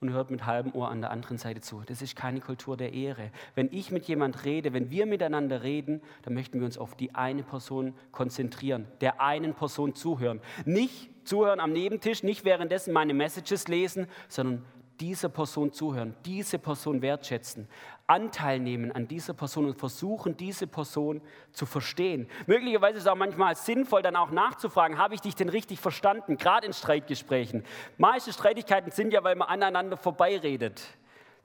und 0.00 0.10
hört 0.10 0.30
mit 0.30 0.44
halbem 0.44 0.74
Ohr 0.74 0.90
an 0.90 1.00
der 1.00 1.10
anderen 1.10 1.38
Seite 1.38 1.62
zu. 1.62 1.80
Das 1.86 2.02
ist 2.02 2.14
keine 2.14 2.40
Kultur 2.40 2.76
der 2.76 2.92
Ehre. 2.92 3.30
Wenn 3.54 3.72
ich 3.72 3.90
mit 3.90 4.04
jemand 4.04 4.44
rede, 4.44 4.74
wenn 4.74 4.90
wir 4.90 5.06
miteinander 5.06 5.62
reden, 5.62 6.02
dann 6.24 6.34
möchten 6.34 6.58
wir 6.58 6.66
uns 6.66 6.76
auf 6.76 6.94
die 6.94 7.14
eine 7.14 7.42
Person 7.42 7.94
konzentrieren, 8.12 8.86
der 9.00 9.22
einen 9.22 9.54
Person 9.54 9.94
zuhören. 9.94 10.42
Nicht 10.66 11.08
zuhören 11.26 11.58
am 11.58 11.72
Nebentisch, 11.72 12.22
nicht 12.22 12.44
währenddessen 12.44 12.92
meine 12.92 13.14
Messages 13.14 13.66
lesen, 13.66 14.08
sondern 14.28 14.62
dieser 15.00 15.30
Person 15.30 15.72
zuhören, 15.72 16.14
diese 16.26 16.58
Person 16.58 17.00
wertschätzen, 17.00 17.66
Anteil 18.10 18.58
nehmen 18.58 18.90
an 18.90 19.06
dieser 19.06 19.34
Person 19.34 19.66
und 19.66 19.78
versuchen, 19.78 20.36
diese 20.36 20.66
Person 20.66 21.22
zu 21.52 21.64
verstehen. 21.64 22.28
Möglicherweise 22.46 22.96
ist 22.98 23.04
es 23.04 23.06
auch 23.06 23.14
manchmal 23.14 23.54
sinnvoll, 23.54 24.02
dann 24.02 24.16
auch 24.16 24.32
nachzufragen, 24.32 24.98
habe 24.98 25.14
ich 25.14 25.20
dich 25.20 25.36
denn 25.36 25.48
richtig 25.48 25.78
verstanden, 25.78 26.36
gerade 26.36 26.66
in 26.66 26.72
Streitgesprächen. 26.72 27.64
Meiste 27.98 28.32
Streitigkeiten 28.32 28.90
sind 28.90 29.12
ja, 29.12 29.22
weil 29.22 29.36
man 29.36 29.48
aneinander 29.48 29.96
vorbeiredet. 29.96 30.82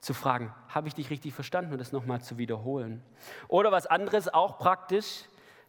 Zu 0.00 0.12
fragen, 0.12 0.52
habe 0.68 0.88
ich 0.88 0.94
dich 0.94 1.08
richtig 1.08 1.32
verstanden 1.32 1.72
und 1.72 1.78
das 1.78 1.92
nochmal 1.92 2.20
zu 2.20 2.36
wiederholen. 2.36 3.02
Oder 3.46 3.70
was 3.70 3.86
anderes, 3.86 4.28
auch 4.32 4.58
praktisch, 4.58 5.22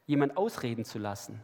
jemand 0.07 0.35
ausreden 0.35 0.83
zu 0.83 0.97
lassen. 0.97 1.43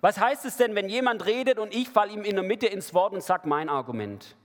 Was 0.00 0.18
heißt 0.18 0.46
es 0.46 0.56
denn, 0.56 0.74
wenn 0.74 0.88
jemand 0.88 1.26
redet 1.26 1.58
und 1.58 1.74
ich 1.74 1.90
falle 1.90 2.12
ihm 2.12 2.22
in 2.22 2.34
der 2.34 2.44
Mitte 2.44 2.66
ins 2.66 2.94
Wort 2.94 3.12
und 3.12 3.22
sage 3.22 3.46
mein 3.46 3.68
Argument? 3.68 4.36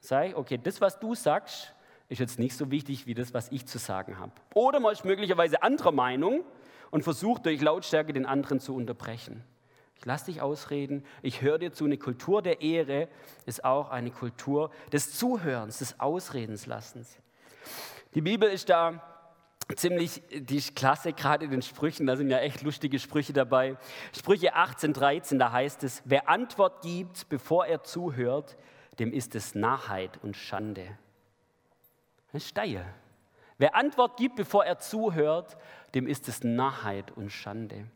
Ich, 0.00 0.36
okay, 0.36 0.58
das, 0.62 0.80
was 0.80 0.98
du 0.98 1.14
sagst, 1.14 1.75
ist 2.08 2.18
jetzt 2.18 2.38
nicht 2.38 2.56
so 2.56 2.70
wichtig 2.70 3.06
wie 3.06 3.14
das, 3.14 3.34
was 3.34 3.50
ich 3.50 3.66
zu 3.66 3.78
sagen 3.78 4.18
habe. 4.18 4.32
Oder 4.54 4.80
man 4.80 4.92
ist 4.92 5.04
möglicherweise 5.04 5.62
anderer 5.62 5.92
Meinung 5.92 6.44
und 6.90 7.02
versucht 7.02 7.46
durch 7.46 7.60
Lautstärke 7.60 8.12
den 8.12 8.26
anderen 8.26 8.60
zu 8.60 8.74
unterbrechen. 8.74 9.42
Ich 9.96 10.04
lasse 10.04 10.26
dich 10.26 10.42
ausreden, 10.42 11.04
ich 11.22 11.40
höre 11.42 11.58
dir 11.58 11.72
zu. 11.72 11.84
Eine 11.84 11.96
Kultur 11.96 12.42
der 12.42 12.60
Ehre 12.60 13.08
ist 13.46 13.64
auch 13.64 13.90
eine 13.90 14.10
Kultur 14.10 14.70
des 14.92 15.16
Zuhörens, 15.16 15.78
des 15.78 15.98
Ausredenslassens. 15.98 17.18
Die 18.14 18.20
Bibel 18.20 18.48
ist 18.48 18.68
da 18.68 19.02
ziemlich 19.74 20.22
die 20.30 20.60
klasse, 20.60 21.12
gerade 21.12 21.46
in 21.46 21.50
den 21.50 21.62
Sprüchen, 21.62 22.06
da 22.06 22.16
sind 22.16 22.30
ja 22.30 22.38
echt 22.38 22.62
lustige 22.62 22.98
Sprüche 22.98 23.32
dabei. 23.32 23.76
Sprüche 24.16 24.54
18, 24.54 24.92
13, 24.92 25.38
da 25.38 25.50
heißt 25.50 25.82
es, 25.82 26.02
wer 26.04 26.28
Antwort 26.28 26.82
gibt, 26.82 27.28
bevor 27.28 27.66
er 27.66 27.82
zuhört, 27.82 28.56
dem 28.98 29.12
ist 29.12 29.34
es 29.34 29.54
Narrheit 29.54 30.22
und 30.22 30.36
Schande. 30.36 30.98
Ist 32.36 32.48
steil. 32.48 32.84
Wer 33.56 33.74
Antwort 33.74 34.18
gibt, 34.18 34.36
bevor 34.36 34.66
er 34.66 34.78
zuhört, 34.78 35.56
dem 35.94 36.06
ist 36.06 36.28
es 36.28 36.44
Narrheit 36.44 37.10
und 37.12 37.30
Schande. 37.30 37.86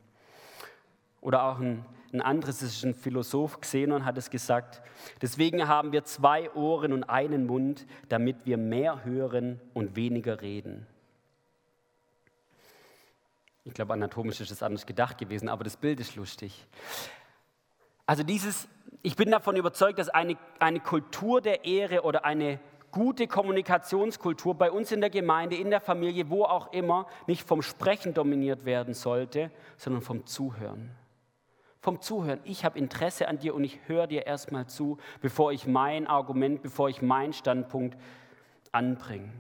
Oder 1.21 1.45
auch 1.45 1.59
ein, 1.59 1.85
ein 2.15 2.23
anderes, 2.23 2.63
ist 2.63 2.83
ein 2.83 2.95
Philosoph, 2.95 3.61
Xenon 3.61 4.07
hat 4.07 4.17
es 4.17 4.31
gesagt, 4.31 4.81
deswegen 5.21 5.69
haben 5.69 5.93
wir 5.93 6.05
zwei 6.05 6.51
Ohren 6.55 6.95
und 6.95 7.05
einen 7.05 7.47
Mund, 7.47 7.87
damit 8.09 8.47
wir 8.47 8.57
mehr 8.57 9.05
hören 9.05 9.61
und 9.75 9.95
weniger 9.95 10.41
reden. 10.41 10.87
Ich 13.65 13.75
glaube, 13.75 13.93
anatomisch 13.93 14.41
ist 14.41 14.51
es 14.51 14.63
anders 14.63 14.87
gedacht 14.87 15.19
gewesen, 15.19 15.51
aber 15.51 15.65
das 15.65 15.77
Bild 15.77 16.01
ist 16.01 16.17
lustig. 16.17 16.67
Also 18.07 18.23
dieses, 18.23 18.69
ich 19.03 19.17
bin 19.17 19.31
davon 19.31 19.57
überzeugt, 19.57 19.99
dass 19.99 20.09
eine, 20.09 20.39
eine 20.59 20.81
Kultur 20.81 21.43
der 21.43 21.67
Ehre 21.67 22.05
oder 22.05 22.25
eine 22.25 22.59
gute 22.91 23.27
Kommunikationskultur 23.27 24.55
bei 24.55 24.71
uns 24.71 24.93
in 24.93 25.01
der 25.01 25.11
Gemeinde, 25.11 25.57
in 25.57 25.71
der 25.71 25.81
Familie, 25.81 26.31
wo 26.31 26.45
auch 26.45 26.73
immer, 26.73 27.07
nicht 27.27 27.47
vom 27.47 27.63
Sprechen 27.63 28.15
dominiert 28.15 28.65
werden 28.65 28.95
sollte, 28.95 29.51
sondern 29.77 30.03
vom 30.03 30.27
Zuhören. 30.27 30.91
Vom 31.81 32.01
Zuhören. 32.01 32.41
Ich 32.45 32.65
habe 32.65 32.79
Interesse 32.79 33.29
an 33.29 33.39
dir 33.39 33.55
und 33.55 33.65
ich 33.65 33.81
höre 33.87 34.07
dir 34.07 34.27
erstmal 34.27 34.67
zu, 34.67 34.99
bevor 35.21 35.53
ich 35.53 35.67
mein 35.67 36.07
Argument, 36.07 36.63
bevor 36.63 36.89
ich 36.89 37.01
meinen 37.01 37.33
Standpunkt 37.33 37.97
anbringe. 38.73 39.33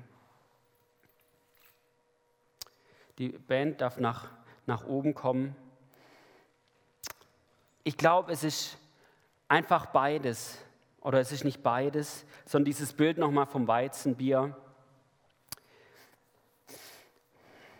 Die 3.19 3.29
Band 3.29 3.83
darf 3.83 3.99
nach, 3.99 4.31
nach 4.67 4.87
oben 4.87 5.15
kommen. 5.15 5.55
Ich 7.85 7.97
glaube, 7.99 8.33
es 8.33 8.45
ist 8.45 8.79
einfach 9.49 9.87
beides. 9.87 10.59
Oder 11.01 11.21
es 11.21 11.33
ist 11.33 11.45
nicht 11.45 11.63
beides, 11.63 12.27
sondern 12.45 12.67
dieses 12.67 12.93
Bild 12.93 13.17
nochmal 13.17 13.47
vom 13.47 13.67
Weizenbier. 13.67 14.57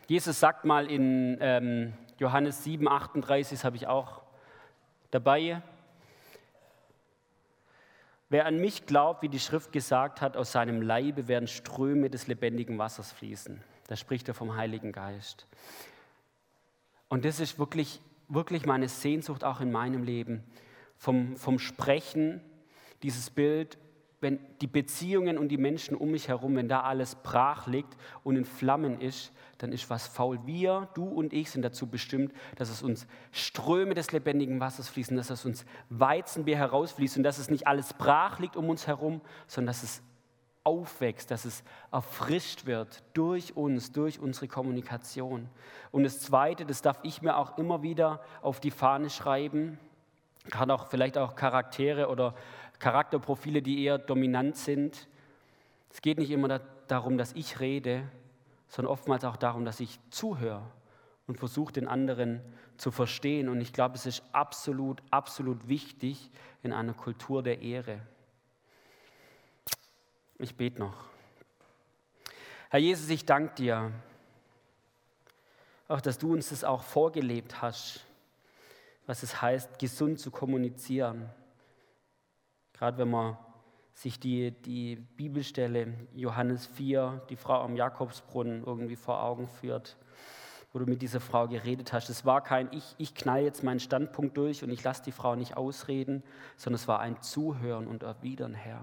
Jesus 0.07 0.41
sagt 0.41 0.65
mal 0.65 0.91
in 0.91 1.37
ähm, 1.41 1.93
Johannes 2.19 2.65
7, 2.65 2.89
38, 2.89 3.59
das 3.59 3.65
habe 3.65 3.77
ich 3.77 3.87
auch 3.87 4.23
dabei, 5.11 5.63
wer 8.29 8.47
an 8.47 8.59
mich 8.59 8.87
glaubt, 8.87 9.23
wie 9.23 9.29
die 9.29 9.39
Schrift 9.39 9.73
gesagt 9.73 10.21
hat, 10.21 10.37
aus 10.37 10.53
seinem 10.53 10.83
Leibe 10.83 11.29
werden 11.29 11.47
Ströme 11.47 12.11
des 12.11 12.27
lebendigen 12.27 12.79
Wassers 12.79 13.13
fließen. 13.13 13.63
Da 13.89 13.97
spricht 13.97 14.29
er 14.29 14.35
vom 14.35 14.57
Heiligen 14.57 14.93
Geist. 14.93 15.47
Und 17.09 17.25
das 17.25 17.41
ist 17.41 17.59
wirklich, 17.59 18.01
wirklich 18.29 18.67
meine 18.67 18.89
Sehnsucht 18.89 19.45
auch 19.45 19.61
in 19.61 19.73
meinem 19.73 20.05
Leben, 20.05 20.45
vom, 20.97 21.37
vom 21.37 21.59
Sprechen, 21.59 22.41
dieses 23.03 23.31
Bild, 23.31 23.79
wenn 24.21 24.39
die 24.61 24.67
Beziehungen 24.67 25.39
und 25.39 25.49
die 25.49 25.57
Menschen 25.57 25.97
um 25.97 26.11
mich 26.11 26.29
herum, 26.29 26.57
wenn 26.57 26.69
da 26.69 26.83
alles 26.83 27.15
brach 27.15 27.67
liegt 27.67 27.97
und 28.23 28.37
in 28.37 28.45
Flammen 28.45 29.01
ist, 29.01 29.33
dann 29.59 29.73
ist 29.73 29.89
was 29.89 30.07
faul. 30.07 30.39
Wir, 30.45 30.89
du 30.95 31.05
und 31.05 31.33
ich 31.33 31.51
sind 31.51 31.63
dazu 31.63 31.87
bestimmt, 31.87 32.33
dass 32.57 32.71
es 32.71 32.83
uns 32.83 33.07
Ströme 33.33 33.95
des 33.95 34.13
lebendigen 34.13 34.61
Wassers 34.61 34.89
fließen, 34.89 35.17
dass 35.17 35.31
es 35.31 35.45
uns 35.45 35.65
Weizenbier 35.89 36.57
herausfließt 36.57 37.17
und 37.17 37.23
dass 37.23 37.39
es 37.39 37.51
nicht 37.51 37.67
alles 37.67 37.95
brach 37.95 38.39
liegt 38.41 38.57
um 38.57 38.69
uns 38.69 38.87
herum, 38.87 39.21
sondern 39.47 39.69
dass 39.69 39.83
es 39.83 40.03
aufwächst, 40.65 41.31
dass 41.31 41.47
es 41.47 41.65
erfrischt 41.91 42.67
wird 42.67 43.03
durch 43.15 43.57
uns, 43.57 43.93
durch 43.93 44.19
unsere 44.21 44.49
Kommunikation. 44.49 45.49
Und 45.91 46.05
das 46.05 46.21
Zweite, 46.21 46.67
das 46.67 46.83
darf 46.83 47.01
ich 47.03 47.23
mir 47.23 47.37
auch 47.37 47.57
immer 47.57 47.83
wieder 47.83 48.21
auf 48.43 48.61
die 48.61 48.71
Fahne 48.71 49.09
schreiben, 49.09 49.79
kann 50.51 50.71
auch 50.71 50.89
vielleicht 50.89 51.19
auch 51.19 51.35
Charaktere 51.35 52.09
oder 52.09 52.35
Charakterprofile, 52.81 53.63
die 53.63 53.85
eher 53.85 53.99
dominant 53.99 54.57
sind. 54.57 55.07
Es 55.91 56.03
geht 56.03 56.19
nicht 56.19 56.31
immer 56.31 56.49
da, 56.49 56.61
darum, 56.89 57.17
dass 57.19 57.33
ich 57.35 57.61
rede, 57.61 58.09
sondern 58.67 58.93
oftmals 58.93 59.25
auch 59.25 59.37
darum, 59.37 59.65
dass 59.65 59.79
ich 59.81 60.01
zuhöre 60.11 60.63
und 61.27 61.39
versuche, 61.39 61.73
den 61.73 61.87
anderen 61.87 62.41
zu 62.77 62.91
verstehen. 62.91 63.49
Und 63.49 63.61
ich 63.61 63.73
glaube, 63.73 63.95
es 63.95 64.07
ist 64.07 64.23
absolut, 64.33 65.03
absolut 65.11 65.69
wichtig 65.69 66.31
in 66.63 66.73
einer 66.73 66.95
Kultur 66.95 67.43
der 67.43 67.63
Ehre. 67.63 68.01
Ich 70.39 70.57
bete 70.57 70.81
noch. 70.81 71.05
Herr 72.71 72.81
Jesus, 72.81 73.09
ich 73.11 73.27
danke 73.27 73.55
dir, 73.57 73.93
auch 75.89 76.01
dass 76.01 76.19
du 76.19 76.33
uns 76.33 76.49
das 76.51 76.65
auch 76.65 76.83
vorgelebt 76.83 77.61
hast, 77.61 78.07
was 79.07 79.23
es 79.23 79.43
heißt, 79.43 79.79
gesund 79.79 80.21
zu 80.21 80.31
kommunizieren. 80.31 81.29
Gerade 82.81 82.97
wenn 82.97 83.11
man 83.11 83.37
sich 83.93 84.19
die, 84.19 84.53
die 84.53 84.97
Bibelstelle 84.97 85.93
Johannes 86.15 86.65
4, 86.67 87.21
die 87.29 87.37
Frau 87.37 87.61
am 87.61 87.77
Jakobsbrunnen 87.77 88.65
irgendwie 88.65 88.97
vor 88.97 89.23
Augen 89.23 89.49
führt, 89.49 89.99
wo 90.73 90.79
du 90.79 90.87
mit 90.87 91.03
dieser 91.03 91.21
Frau 91.21 91.47
geredet 91.47 91.93
hast. 91.93 92.09
Es 92.09 92.25
war 92.25 92.43
kein 92.43 92.73
Ich, 92.73 92.95
ich 92.97 93.15
knall 93.15 93.43
jetzt 93.43 93.63
meinen 93.63 93.81
Standpunkt 93.81 94.35
durch 94.39 94.65
und 94.65 94.71
ich 94.71 94.83
lasse 94.83 95.03
die 95.03 95.13
Frau 95.13 95.37
nicht 95.37 95.59
ausreden, 95.59 96.23
sondern 96.57 96.77
es 96.77 96.89
war 96.89 97.01
ein 97.01 97.21
Zuhören 97.21 97.87
und 97.87 98.03
Erwidern, 98.03 98.55
Herr. 98.55 98.83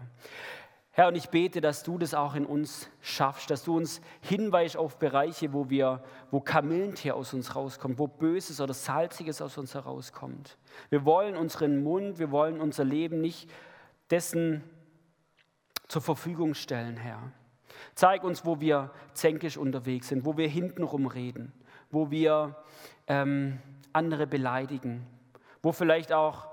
Herr, 0.91 1.07
und 1.07 1.15
ich 1.15 1.29
bete, 1.29 1.59
dass 1.59 1.81
du 1.81 1.97
das 1.97 2.13
auch 2.13 2.35
in 2.35 2.45
uns 2.45 2.91
schaffst, 3.01 3.49
dass 3.49 3.63
du 3.63 3.77
uns 3.77 3.99
hinweist 4.21 4.77
auf 4.77 4.99
Bereiche, 4.99 5.53
wo 5.53 5.71
wir, 5.71 6.03
wo 6.29 6.39
Kamillentee 6.39 7.11
aus 7.11 7.33
uns 7.33 7.55
rauskommt, 7.55 7.97
wo 7.97 8.05
Böses 8.05 8.61
oder 8.61 8.75
Salziges 8.75 9.41
aus 9.41 9.57
uns 9.57 9.73
herauskommt. 9.73 10.59
Wir 10.91 11.03
wollen 11.03 11.35
unseren 11.35 11.81
Mund, 11.81 12.19
wir 12.19 12.29
wollen 12.29 12.61
unser 12.61 12.83
Leben 12.83 13.21
nicht 13.21 13.49
dessen 14.09 14.63
zur 15.87 16.01
Verfügung 16.01 16.53
stellen, 16.53 16.97
Herr. 16.97 17.31
Zeig 17.95 18.23
uns, 18.23 18.45
wo 18.45 18.59
wir 18.59 18.91
zänkisch 19.13 19.57
unterwegs 19.57 20.07
sind, 20.07 20.25
wo 20.25 20.37
wir 20.37 20.47
hintenrum 20.47 21.07
reden, 21.07 21.53
wo 21.91 22.11
wir 22.11 22.55
ähm, 23.07 23.59
andere 23.93 24.27
beleidigen, 24.27 25.05
wo 25.61 25.71
vielleicht 25.71 26.11
auch 26.11 26.47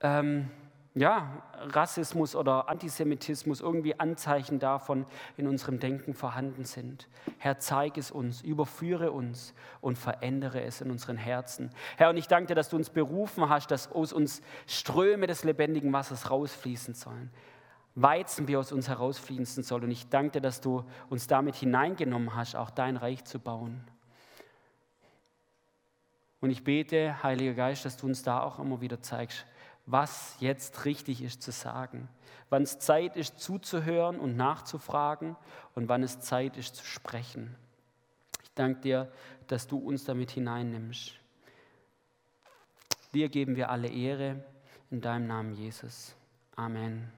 ähm, 0.00 0.50
ja, 0.94 1.42
Rassismus 1.54 2.36
oder 2.36 2.68
Antisemitismus, 2.68 3.62
irgendwie 3.62 3.98
Anzeichen 3.98 4.58
davon 4.58 5.06
in 5.36 5.48
unserem 5.48 5.78
Denken 5.78 6.12
vorhanden 6.12 6.64
sind. 6.64 7.08
Herr, 7.38 7.58
zeig 7.58 7.96
es 7.96 8.10
uns, 8.10 8.42
überführe 8.42 9.10
uns 9.10 9.54
und 9.80 9.96
verändere 9.96 10.62
es 10.62 10.82
in 10.82 10.90
unseren 10.90 11.16
Herzen. 11.16 11.70
Herr, 11.96 12.10
und 12.10 12.18
ich 12.18 12.28
danke 12.28 12.48
dir, 12.48 12.54
dass 12.54 12.68
du 12.68 12.76
uns 12.76 12.90
berufen 12.90 13.48
hast, 13.48 13.70
dass 13.70 13.90
aus 13.90 14.12
uns 14.12 14.42
Ströme 14.66 15.26
des 15.26 15.44
lebendigen 15.44 15.92
Wassers 15.92 16.30
rausfließen 16.30 16.94
sollen. 16.94 17.30
Weizen 17.94 18.48
wie 18.48 18.56
aus 18.56 18.72
uns 18.72 18.88
herausfließen 18.88 19.62
soll. 19.62 19.84
Und 19.84 19.90
ich 19.90 20.08
danke 20.08 20.32
dir, 20.32 20.40
dass 20.40 20.60
du 20.60 20.84
uns 21.08 21.26
damit 21.26 21.54
hineingenommen 21.54 22.34
hast, 22.34 22.54
auch 22.54 22.70
dein 22.70 22.96
Reich 22.96 23.24
zu 23.24 23.38
bauen. 23.38 23.82
Und 26.40 26.50
ich 26.50 26.64
bete, 26.64 27.22
Heiliger 27.22 27.54
Geist, 27.54 27.84
dass 27.84 27.96
du 27.96 28.06
uns 28.06 28.22
da 28.22 28.42
auch 28.42 28.58
immer 28.58 28.80
wieder 28.80 29.00
zeigst, 29.00 29.46
was 29.86 30.36
jetzt 30.40 30.84
richtig 30.84 31.22
ist 31.22 31.42
zu 31.42 31.50
sagen, 31.50 32.08
wann 32.50 32.62
es 32.62 32.78
Zeit 32.78 33.16
ist 33.16 33.40
zuzuhören 33.40 34.18
und 34.18 34.36
nachzufragen 34.36 35.36
und 35.74 35.88
wann 35.88 36.02
es 36.02 36.20
Zeit 36.20 36.56
ist 36.56 36.76
zu 36.76 36.84
sprechen. 36.84 37.54
Ich 38.42 38.50
danke 38.54 38.80
dir, 38.80 39.12
dass 39.46 39.66
du 39.66 39.78
uns 39.78 40.04
damit 40.04 40.30
hineinnimmst. 40.30 41.14
Dir 43.14 43.28
geben 43.28 43.56
wir 43.56 43.70
alle 43.70 43.88
Ehre 43.88 44.44
in 44.90 45.00
deinem 45.00 45.26
Namen, 45.26 45.54
Jesus. 45.54 46.14
Amen. 46.56 47.10